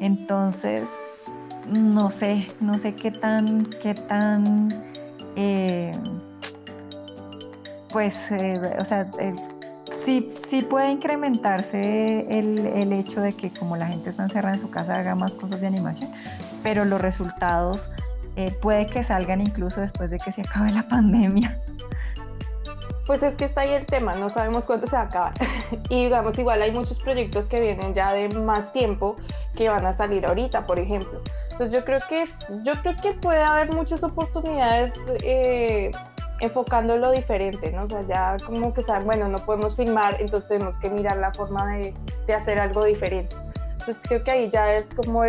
Entonces, 0.00 1.22
no 1.68 2.10
sé, 2.10 2.46
no 2.60 2.74
sé 2.74 2.94
qué 2.94 3.10
tan, 3.10 3.66
qué 3.82 3.94
tan, 3.94 4.68
eh, 5.36 5.92
pues, 7.90 8.14
eh, 8.30 8.60
o 8.78 8.84
sea, 8.84 9.08
sí, 10.04 10.32
sí 10.48 10.62
puede 10.62 10.90
incrementarse 10.90 12.26
el, 12.30 12.66
el, 12.66 12.92
hecho 12.92 13.20
de 13.20 13.32
que 13.32 13.50
como 13.50 13.76
la 13.76 13.86
gente 13.86 14.10
está 14.10 14.24
encerrada 14.24 14.54
en 14.54 14.60
su 14.60 14.70
casa 14.70 14.96
haga 14.96 15.14
más 15.14 15.34
cosas 15.34 15.60
de 15.60 15.66
animación, 15.66 16.10
pero 16.62 16.84
los 16.84 17.00
resultados 17.00 17.90
eh, 18.36 18.52
puede 18.62 18.86
que 18.86 19.02
salgan 19.02 19.40
incluso 19.40 19.80
después 19.80 20.10
de 20.10 20.18
que 20.18 20.32
se 20.32 20.42
acabe 20.42 20.72
la 20.72 20.88
pandemia. 20.88 21.58
Pues 23.06 23.22
es 23.22 23.34
que 23.34 23.46
está 23.46 23.62
ahí 23.62 23.72
el 23.72 23.84
tema, 23.84 24.14
no 24.14 24.28
sabemos 24.28 24.64
cuándo 24.64 24.86
se 24.86 24.94
va 24.94 25.02
a 25.02 25.06
acabar. 25.06 25.34
y 25.88 26.04
digamos, 26.04 26.38
igual 26.38 26.62
hay 26.62 26.70
muchos 26.70 27.02
proyectos 27.02 27.46
que 27.46 27.60
vienen 27.60 27.94
ya 27.94 28.12
de 28.12 28.28
más 28.28 28.72
tiempo 28.72 29.16
que 29.56 29.68
van 29.68 29.84
a 29.84 29.96
salir 29.96 30.24
ahorita, 30.24 30.66
por 30.66 30.78
ejemplo. 30.78 31.20
Entonces 31.50 31.72
yo 31.72 31.84
creo 31.84 31.98
que, 32.08 32.24
yo 32.62 32.72
creo 32.80 32.94
que 33.02 33.12
puede 33.14 33.42
haber 33.42 33.74
muchas 33.74 34.02
oportunidades 34.02 34.92
eh, 35.24 35.90
enfocándolo 36.40 37.10
diferente, 37.10 37.70
¿no? 37.72 37.84
O 37.84 37.88
sea, 37.88 38.02
ya 38.02 38.36
como 38.46 38.72
que 38.72 38.82
saben, 38.82 39.04
bueno, 39.04 39.28
no 39.28 39.38
podemos 39.38 39.76
filmar, 39.76 40.14
entonces 40.18 40.48
tenemos 40.48 40.76
que 40.78 40.88
mirar 40.88 41.18
la 41.18 41.32
forma 41.32 41.76
de 41.76 42.34
hacer 42.34 42.58
algo 42.58 42.84
diferente. 42.84 43.36
Entonces 43.82 44.02
creo 44.08 44.24
que 44.24 44.30
ahí 44.30 44.50
ya 44.50 44.74
es 44.74 44.84
como, 44.96 45.24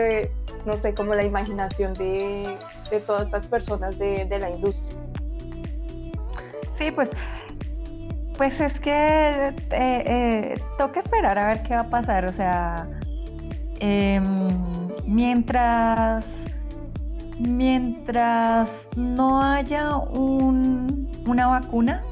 no 0.66 0.74
sé, 0.74 0.94
como 0.94 1.14
la 1.14 1.24
imaginación 1.24 1.94
de, 1.94 2.58
de 2.92 3.00
todas 3.00 3.24
estas 3.24 3.48
personas 3.48 3.98
de, 3.98 4.26
de 4.26 4.40
la 4.40 4.50
industria. 4.52 5.00
Sí, 6.78 6.92
pues 6.92 7.12
pues 8.38 8.60
es 8.60 8.80
que 8.80 8.92
eh, 8.92 9.54
eh, 9.72 10.54
toca 10.78 11.00
esperar 11.00 11.38
a 11.38 11.48
ver 11.48 11.64
qué 11.64 11.76
va 11.76 11.82
a 11.82 11.90
pasar. 11.90 12.26
O 12.26 12.34
sea, 12.34 12.88
em, 13.80 14.50
mientras, 15.06 16.44
mientras 17.40 18.90
no 18.96 19.42
haya 19.42 19.96
una 19.98 21.48
vacuna 21.48 22.04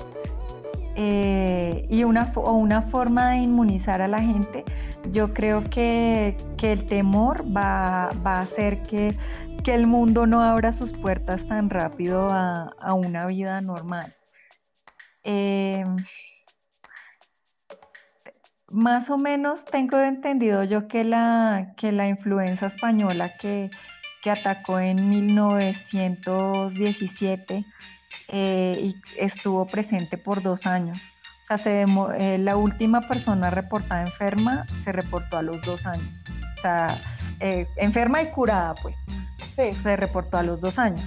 eh, 0.96 1.88
y 1.90 2.04
una, 2.04 2.32
o 2.36 2.52
una 2.52 2.84
forma 2.84 3.32
de 3.32 3.38
inmunizar 3.38 4.02
a 4.02 4.08
la 4.08 4.22
gente, 4.22 4.64
yo 5.10 5.34
creo 5.34 5.64
que, 5.64 6.36
el 6.62 6.86
temor 6.86 7.44
va, 7.56 8.10
a 8.10 8.42
hacer 8.42 8.82
que, 8.84 9.16
el 9.66 9.88
mundo 9.88 10.26
no 10.26 10.42
abra 10.42 10.74
sus 10.74 10.92
puertas 10.92 11.48
tan 11.48 11.70
rápido 11.70 12.30
a, 12.32 12.72
a 12.80 12.94
una 12.94 13.28
vida 13.28 13.62
normal. 13.62 14.14
Eh, 15.24 15.84
más 18.72 19.10
o 19.10 19.18
menos 19.18 19.66
tengo 19.66 20.00
entendido 20.00 20.64
yo 20.64 20.88
que 20.88 21.04
la, 21.04 21.74
que 21.78 21.92
la 21.92 22.08
influenza 22.08 22.68
española 22.68 23.36
que, 23.38 23.70
atacó 24.24 24.80
en 24.80 25.10
1917 25.10 27.66
eh, 28.28 28.78
y 28.80 28.96
estuvo 29.18 29.66
presente 29.66 30.20
por 30.20 30.44
dos 30.44 30.68
años. 30.68 31.12
Sea, 31.58 31.58
se 31.58 31.86
eh, 32.18 32.38
la 32.38 32.56
última 32.56 33.02
persona 33.02 33.50
reportada 33.50 34.04
enferma 34.04 34.66
se 34.84 34.92
reportó 34.92 35.38
a 35.38 35.42
los 35.42 35.62
dos 35.64 35.86
años. 35.86 36.24
O 36.58 36.62
sea, 36.62 37.02
enferma 37.76 38.22
y 38.22 38.28
curada, 38.28 38.76
pues. 38.76 38.98
Se 39.82 39.98
reportó 39.98 40.38
a 40.38 40.44
los 40.44 40.62
dos 40.62 40.80
años. 40.80 41.02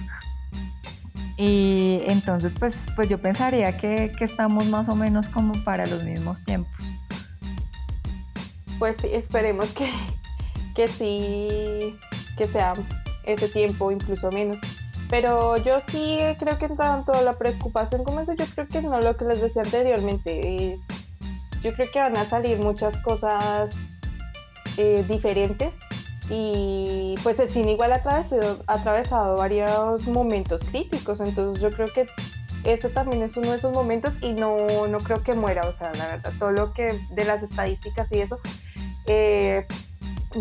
Y 1.37 1.99
entonces, 2.05 2.53
pues, 2.53 2.85
pues 2.95 3.09
yo 3.09 3.19
pensaría 3.19 3.75
que, 3.77 4.11
estamos 4.19 4.67
más 4.67 4.87
o 4.87 4.95
menos 4.95 5.29
como 5.29 5.53
para 5.63 5.85
los 5.85 6.03
mismos 6.03 6.43
tiempos. 6.45 6.71
Pues 8.79 8.95
sí, 9.01 9.09
esperemos 9.11 9.71
que, 9.71 9.91
que 10.75 10.87
sí, 10.87 11.97
que 12.37 12.45
sea 12.45 12.73
ese 13.23 13.49
tiempo, 13.49 13.91
incluso 13.91 14.31
menos. 14.31 14.59
Pero 15.09 15.57
yo 15.57 15.77
sí 15.91 16.17
creo 16.39 16.57
que 16.57 16.65
en 16.65 16.77
tanto 16.77 17.13
la 17.21 17.37
preocupación 17.37 18.03
como 18.03 18.21
eso, 18.21 18.33
yo 18.33 18.45
creo 18.45 18.67
que 18.67 18.81
no 18.81 18.99
lo 18.99 19.15
que 19.15 19.25
les 19.25 19.41
decía 19.41 19.61
anteriormente. 19.61 20.79
yo 21.61 21.73
creo 21.73 21.91
que 21.91 21.99
van 21.99 22.17
a 22.17 22.25
salir 22.25 22.59
muchas 22.59 22.95
cosas 23.03 23.75
eh, 24.77 25.05
diferentes 25.07 25.73
y 26.29 27.15
pues 27.21 27.39
el 27.39 27.49
cine 27.49 27.73
igual 27.73 27.91
ha 27.91 27.97
atravesado, 27.97 28.63
ha 28.67 28.73
atravesado 28.73 29.37
varios 29.37 30.07
momentos 30.07 30.61
críticos, 30.63 31.19
entonces 31.19 31.61
yo 31.61 31.69
creo 31.69 31.87
que 31.87 32.07
este 32.63 32.89
también 32.89 33.21
es 33.21 33.37
uno 33.37 33.51
de 33.51 33.57
esos 33.57 33.71
momentos 33.73 34.11
y 34.21 34.33
no, 34.33 34.87
no 34.87 34.97
creo 34.97 35.21
que 35.21 35.33
muera, 35.33 35.67
o 35.67 35.73
sea, 35.73 35.93
la 35.93 36.07
verdad, 36.07 36.33
todo 36.39 36.51
lo 36.51 36.73
que 36.73 36.99
de 37.11 37.25
las 37.25 37.43
estadísticas 37.43 38.11
y 38.11 38.21
eso, 38.21 38.39
eh, 39.05 39.67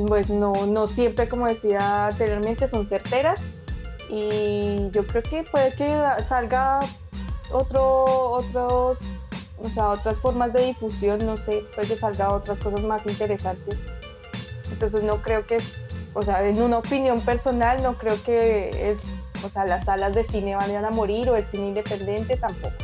pues 0.08 0.30
no, 0.30 0.54
no 0.66 0.86
siempre, 0.86 1.28
como 1.28 1.46
decía 1.46 2.06
anteriormente, 2.06 2.66
son 2.68 2.88
certeras 2.88 3.42
y 4.16 4.90
yo 4.90 5.06
creo 5.06 5.22
que 5.22 5.42
puede 5.44 5.74
que 5.74 5.86
salga 6.28 6.80
otro, 7.50 8.04
otros, 8.32 8.98
o 9.58 9.68
sea, 9.74 9.90
otras 9.90 10.18
formas 10.18 10.52
de 10.52 10.66
difusión, 10.66 11.24
no 11.24 11.36
sé, 11.36 11.64
puede 11.74 11.88
que 11.88 11.96
salga 11.96 12.32
otras 12.32 12.58
cosas 12.58 12.82
más 12.82 13.04
interesantes 13.06 13.78
entonces 14.70 15.02
no 15.02 15.22
creo 15.22 15.46
que, 15.46 15.58
o 16.14 16.22
sea, 16.22 16.46
en 16.46 16.60
una 16.60 16.78
opinión 16.78 17.20
personal 17.20 17.82
no 17.82 17.96
creo 17.98 18.22
que, 18.22 18.96
o 19.44 19.48
sea, 19.48 19.64
las 19.64 19.84
salas 19.84 20.14
de 20.14 20.24
cine 20.24 20.56
vayan 20.56 20.84
a 20.84 20.90
morir 20.90 21.28
o 21.30 21.36
el 21.36 21.44
cine 21.46 21.68
independiente 21.68 22.36
tampoco. 22.36 22.74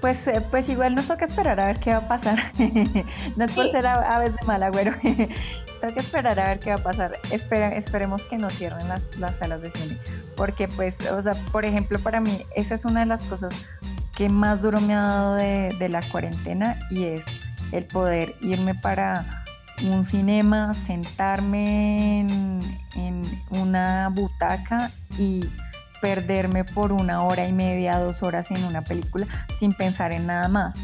Pues, 0.00 0.26
eh, 0.26 0.42
pues 0.50 0.68
igual 0.68 0.94
nos 0.94 1.08
toca 1.08 1.24
esperar 1.24 1.58
a 1.60 1.66
ver 1.66 1.80
qué 1.80 1.90
va 1.90 1.96
a 1.98 2.08
pasar. 2.08 2.52
no 3.36 3.44
es 3.46 3.52
por 3.52 3.70
ser 3.70 3.86
aves 3.86 4.34
de 4.34 4.46
mal 4.46 4.62
agüero. 4.62 4.92
Toca 5.88 6.00
esperar 6.00 6.38
a 6.40 6.48
ver 6.48 6.58
qué 6.58 6.70
va 6.70 6.76
a 6.76 6.82
pasar. 6.82 7.18
Espera, 7.30 7.68
esperemos 7.74 8.24
que 8.24 8.38
no 8.38 8.50
cierren 8.50 8.88
las, 8.88 9.16
las 9.18 9.36
salas 9.36 9.62
de 9.62 9.70
cine. 9.70 9.98
Porque 10.36 10.68
pues, 10.68 10.98
o 11.10 11.20
sea, 11.22 11.32
por 11.52 11.64
ejemplo, 11.64 11.98
para 11.98 12.20
mí, 12.20 12.44
esa 12.56 12.74
es 12.74 12.84
una 12.84 13.00
de 13.00 13.06
las 13.06 13.22
cosas 13.24 13.54
que 14.16 14.28
más 14.28 14.62
duro 14.62 14.80
me 14.80 14.94
ha 14.94 15.02
dado 15.02 15.34
de, 15.34 15.74
de 15.78 15.88
la 15.88 16.02
cuarentena 16.10 16.78
y 16.90 17.04
es 17.04 17.24
el 17.72 17.84
poder 17.86 18.34
irme 18.40 18.74
para 18.74 19.44
un 19.82 20.04
cinema, 20.04 20.72
sentarme 20.74 22.20
en, 22.20 22.60
una 23.50 24.08
butaca 24.08 24.90
y 25.18 25.44
perderme 26.00 26.64
por 26.64 26.92
una 26.92 27.22
hora 27.22 27.46
y 27.46 27.52
media, 27.52 27.98
dos 27.98 28.22
horas 28.22 28.50
en 28.50 28.62
una 28.64 28.82
película 28.82 29.26
sin 29.58 29.72
pensar 29.72 30.12
en 30.12 30.26
nada 30.26 30.48
más. 30.48 30.76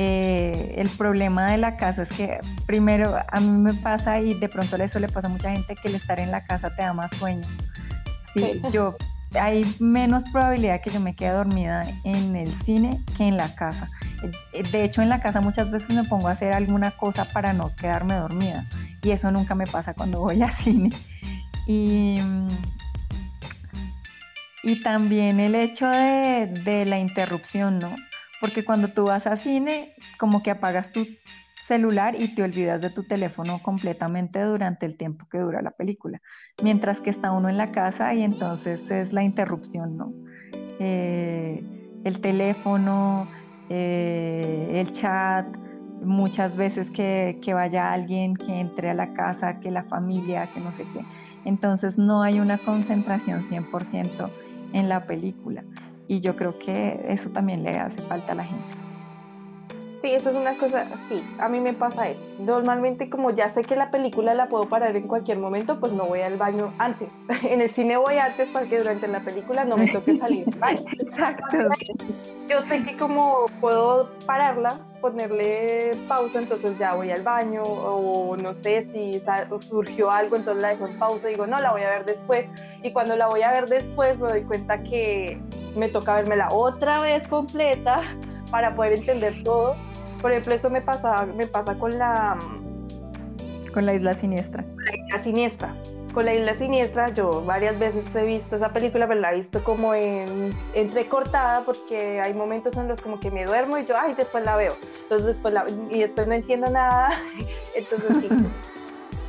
Eh, 0.00 0.76
el 0.76 0.88
problema 0.90 1.50
de 1.50 1.58
la 1.58 1.76
casa 1.76 2.02
es 2.02 2.10
que 2.10 2.38
primero 2.66 3.16
a 3.16 3.40
mí 3.40 3.50
me 3.50 3.74
pasa 3.74 4.20
y 4.20 4.34
de 4.34 4.48
pronto 4.48 4.76
eso 4.76 5.00
le 5.00 5.08
pasa 5.08 5.26
a 5.26 5.30
mucha 5.30 5.50
gente 5.50 5.74
que 5.74 5.88
el 5.88 5.96
estar 5.96 6.20
en 6.20 6.30
la 6.30 6.44
casa 6.44 6.70
te 6.70 6.82
da 6.82 6.92
más 6.92 7.10
sueño. 7.16 7.42
Sí, 8.32 8.62
yo 8.70 8.96
hay 9.34 9.64
menos 9.80 10.22
probabilidad 10.30 10.82
que 10.82 10.90
yo 10.90 11.00
me 11.00 11.16
quede 11.16 11.32
dormida 11.32 11.82
en 12.04 12.36
el 12.36 12.52
cine 12.62 13.02
que 13.16 13.24
en 13.24 13.36
la 13.36 13.52
casa. 13.56 13.88
De 14.70 14.84
hecho, 14.84 15.02
en 15.02 15.08
la 15.08 15.20
casa 15.20 15.40
muchas 15.40 15.68
veces 15.68 15.90
me 15.90 16.04
pongo 16.04 16.28
a 16.28 16.32
hacer 16.32 16.52
alguna 16.52 16.92
cosa 16.92 17.24
para 17.32 17.52
no 17.52 17.74
quedarme 17.74 18.14
dormida 18.14 18.66
y 19.02 19.10
eso 19.10 19.32
nunca 19.32 19.56
me 19.56 19.66
pasa 19.66 19.94
cuando 19.94 20.20
voy 20.20 20.40
al 20.40 20.52
cine. 20.52 20.92
Y, 21.66 22.18
y 24.62 24.80
también 24.84 25.40
el 25.40 25.56
hecho 25.56 25.88
de, 25.88 26.46
de 26.64 26.84
la 26.84 27.00
interrupción, 27.00 27.80
¿no? 27.80 27.96
Porque 28.40 28.64
cuando 28.64 28.92
tú 28.92 29.06
vas 29.06 29.26
al 29.26 29.38
cine, 29.38 29.94
como 30.18 30.42
que 30.42 30.50
apagas 30.50 30.92
tu 30.92 31.06
celular 31.60 32.14
y 32.20 32.34
te 32.34 32.42
olvidas 32.42 32.80
de 32.80 32.90
tu 32.90 33.04
teléfono 33.04 33.62
completamente 33.62 34.40
durante 34.42 34.86
el 34.86 34.96
tiempo 34.96 35.26
que 35.30 35.38
dura 35.38 35.60
la 35.60 35.72
película, 35.72 36.20
mientras 36.62 37.00
que 37.00 37.10
está 37.10 37.32
uno 37.32 37.48
en 37.48 37.56
la 37.56 37.72
casa 37.72 38.14
y 38.14 38.22
entonces 38.22 38.90
es 38.90 39.12
la 39.12 39.22
interrupción, 39.22 39.96
¿no? 39.96 40.12
Eh, 40.78 41.62
el 42.04 42.20
teléfono, 42.20 43.28
eh, 43.68 44.70
el 44.74 44.92
chat, 44.92 45.46
muchas 46.02 46.56
veces 46.56 46.90
que, 46.90 47.38
que, 47.42 47.54
vaya 47.54 47.92
alguien, 47.92 48.36
que 48.36 48.60
entre 48.60 48.90
a 48.90 48.94
la 48.94 49.12
casa, 49.12 49.58
que 49.58 49.70
la 49.70 49.82
familia, 49.82 50.48
que 50.54 50.60
no 50.60 50.70
sé 50.70 50.84
qué. 50.92 51.00
Entonces 51.44 51.98
no 51.98 52.22
hay 52.22 52.40
una 52.40 52.58
concentración 52.58 53.42
100% 53.42 54.30
en 54.72 54.88
la 54.88 55.06
película. 55.06 55.64
Y 56.08 56.20
yo 56.20 56.34
creo 56.34 56.58
que 56.58 57.04
eso 57.08 57.28
también 57.30 57.62
le 57.62 57.70
hace 57.70 58.02
falta 58.02 58.32
a 58.32 58.34
la 58.34 58.44
gente. 58.44 58.88
Sí, 60.00 60.12
eso 60.12 60.30
es 60.30 60.36
una 60.36 60.56
cosa, 60.56 60.86
sí, 61.08 61.24
a 61.40 61.48
mí 61.48 61.58
me 61.58 61.72
pasa 61.72 62.08
eso. 62.08 62.22
Normalmente 62.38 63.10
como 63.10 63.30
ya 63.32 63.52
sé 63.52 63.62
que 63.62 63.74
la 63.74 63.90
película 63.90 64.32
la 64.32 64.48
puedo 64.48 64.64
parar 64.64 64.94
en 64.94 65.08
cualquier 65.08 65.38
momento, 65.38 65.80
pues 65.80 65.92
no 65.92 66.04
voy 66.04 66.20
al 66.20 66.36
baño 66.36 66.72
antes. 66.78 67.08
en 67.42 67.60
el 67.60 67.74
cine 67.74 67.96
voy 67.96 68.16
antes 68.18 68.48
para 68.50 68.66
que 68.66 68.78
durante 68.78 69.08
la 69.08 69.20
película 69.20 69.64
no 69.64 69.76
me 69.76 69.88
toque 69.88 70.16
salir 70.18 70.46
Exacto. 71.00 71.58
Yo 72.48 72.62
sé 72.68 72.84
que 72.84 72.96
como 72.96 73.46
puedo 73.60 74.10
pararla, 74.24 74.70
ponerle 75.00 75.92
pausa, 76.06 76.38
entonces 76.38 76.78
ya 76.78 76.94
voy 76.94 77.10
al 77.10 77.22
baño 77.22 77.62
o 77.62 78.36
no 78.36 78.54
sé 78.62 78.86
si 78.92 79.20
surgió 79.66 80.10
algo, 80.10 80.36
entonces 80.36 80.62
la 80.62 80.70
dejo 80.70 80.86
en 80.86 80.96
pausa 80.96 81.28
y 81.28 81.32
digo, 81.32 81.46
no, 81.46 81.58
la 81.58 81.72
voy 81.72 81.82
a 81.82 81.90
ver 81.90 82.04
después. 82.04 82.46
Y 82.82 82.92
cuando 82.92 83.16
la 83.16 83.26
voy 83.28 83.42
a 83.42 83.52
ver 83.52 83.66
después 83.66 84.18
me 84.18 84.28
doy 84.28 84.42
cuenta 84.44 84.82
que 84.82 85.40
me 85.76 85.88
toca 85.88 86.14
vermela 86.14 86.48
otra 86.50 86.98
vez 86.98 87.26
completa 87.28 87.96
para 88.50 88.74
poder 88.74 88.94
entender 88.94 89.42
todo. 89.42 89.76
Por 90.20 90.32
ejemplo, 90.32 90.54
eso 90.54 90.70
me 90.70 90.80
pasa, 90.80 91.26
me 91.26 91.46
pasa 91.46 91.74
con 91.74 91.96
la... 91.96 92.36
Con 93.72 93.86
la 93.86 93.94
isla 93.94 94.14
siniestra. 94.14 94.64
La 94.84 94.96
isla 94.96 95.22
siniestra 95.22 95.74
con 96.18 96.24
la 96.24 96.34
isla 96.34 96.58
siniestra, 96.58 97.14
yo 97.14 97.44
varias 97.44 97.78
veces 97.78 98.02
he 98.12 98.24
visto 98.24 98.56
esa 98.56 98.72
película, 98.72 99.06
pero 99.06 99.20
la 99.20 99.32
he 99.32 99.36
visto 99.36 99.62
como 99.62 99.94
en, 99.94 100.52
entrecortada 100.74 101.62
porque 101.64 102.20
hay 102.20 102.34
momentos 102.34 102.76
en 102.76 102.88
los 102.88 103.00
como 103.00 103.20
que 103.20 103.30
me 103.30 103.44
duermo 103.44 103.78
y 103.78 103.86
yo, 103.86 103.94
ay, 103.96 104.14
después 104.14 104.44
la 104.44 104.56
veo. 104.56 104.74
Entonces 105.02 105.28
después 105.28 105.54
la, 105.54 105.64
y 105.90 106.00
después 106.00 106.26
no 106.26 106.34
entiendo 106.34 106.68
nada. 106.72 107.10
Entonces 107.76 108.16
sí. 108.20 108.28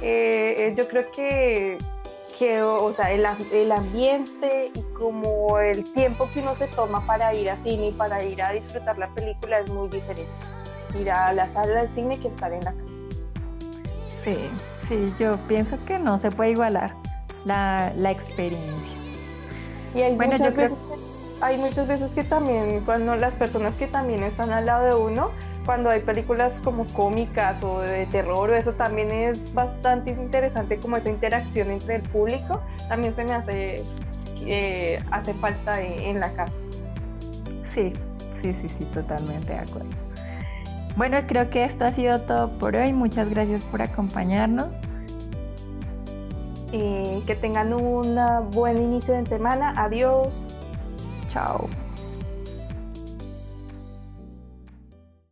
Eh, 0.01 0.55
eh, 0.57 0.75
yo 0.77 0.87
creo 0.87 1.11
que, 1.11 1.77
que 2.37 2.61
o 2.61 2.93
sea, 2.93 3.11
el, 3.11 3.25
el, 3.51 3.69
ambiente 3.69 4.71
y 4.73 4.81
como 4.93 5.59
el 5.59 5.83
tiempo 5.91 6.29
que 6.33 6.39
uno 6.39 6.55
se 6.55 6.67
toma 6.67 7.05
para 7.05 7.33
ir 7.33 7.51
a 7.51 7.61
cine 7.63 7.87
y 7.87 7.91
para 7.91 8.23
ir 8.23 8.41
a 8.41 8.53
disfrutar 8.53 8.97
la 8.97 9.09
película 9.09 9.59
es 9.59 9.69
muy 9.69 9.89
diferente. 9.89 10.31
Ir 10.97 11.11
a 11.11 11.33
la 11.33 11.51
sala 11.51 11.83
del 11.83 11.93
cine 11.93 12.17
que 12.17 12.29
estar 12.29 12.53
en 12.53 12.63
la 12.63 12.71
casa. 12.71 12.85
Sí, 14.07 14.49
Sí, 14.89 15.05
yo 15.19 15.37
pienso 15.47 15.77
que 15.85 15.99
no 15.99 16.17
se 16.17 16.31
puede 16.31 16.51
igualar 16.51 16.95
la, 17.45 17.93
experiencia. 18.09 18.97
Y 19.93 20.01
hay, 20.01 20.15
muchas 20.15 20.55
veces, 20.55 20.77
hay 21.41 21.57
muchas 21.59 21.87
veces 21.87 22.09
que 22.15 22.23
también, 22.23 22.83
cuando 22.85 23.15
las 23.15 23.35
personas 23.35 23.73
que 23.75 23.85
también 23.85 24.23
están 24.23 24.51
al 24.51 24.65
lado 24.65 24.85
de 24.85 25.11
uno, 25.11 25.29
cuando 25.63 25.91
hay 25.91 25.99
películas 25.99 26.51
como 26.63 26.87
cómicas 26.87 27.63
o 27.63 27.81
de 27.81 28.07
terror, 28.07 28.51
eso 28.51 28.73
también 28.73 29.11
es 29.11 29.53
bastante 29.53 30.09
interesante 30.09 30.79
como 30.79 30.97
esa 30.97 31.09
interacción 31.09 31.69
entre 31.69 31.97
el 31.97 32.01
público, 32.01 32.59
también 32.87 33.15
se 33.15 33.23
me 33.25 33.33
hace, 33.33 33.83
eh, 34.47 34.99
hace 35.11 35.35
falta 35.35 35.79
en 35.81 36.19
la 36.19 36.31
casa. 36.33 36.53
Sí, 37.69 37.93
sí, 38.41 38.55
sí, 38.59 38.69
sí, 38.69 38.85
totalmente 38.85 39.53
de 39.53 39.59
acuerdo. 39.59 40.08
Bueno, 40.99 41.17
creo 41.25 41.49
que 41.49 41.61
esto 41.61 41.85
ha 41.85 41.93
sido 41.93 42.19
todo 42.19 42.49
por 42.59 42.75
hoy. 42.75 42.91
Muchas 42.91 43.29
gracias 43.29 43.63
por 43.63 43.81
acompañarnos. 43.81 44.67
que 46.71 47.37
tengan 47.39 47.71
un 47.71 48.17
buen 48.51 48.75
inicio 48.75 49.13
de 49.13 49.25
semana. 49.25 49.73
Adiós. 49.77 50.27
Chao. 51.31 51.69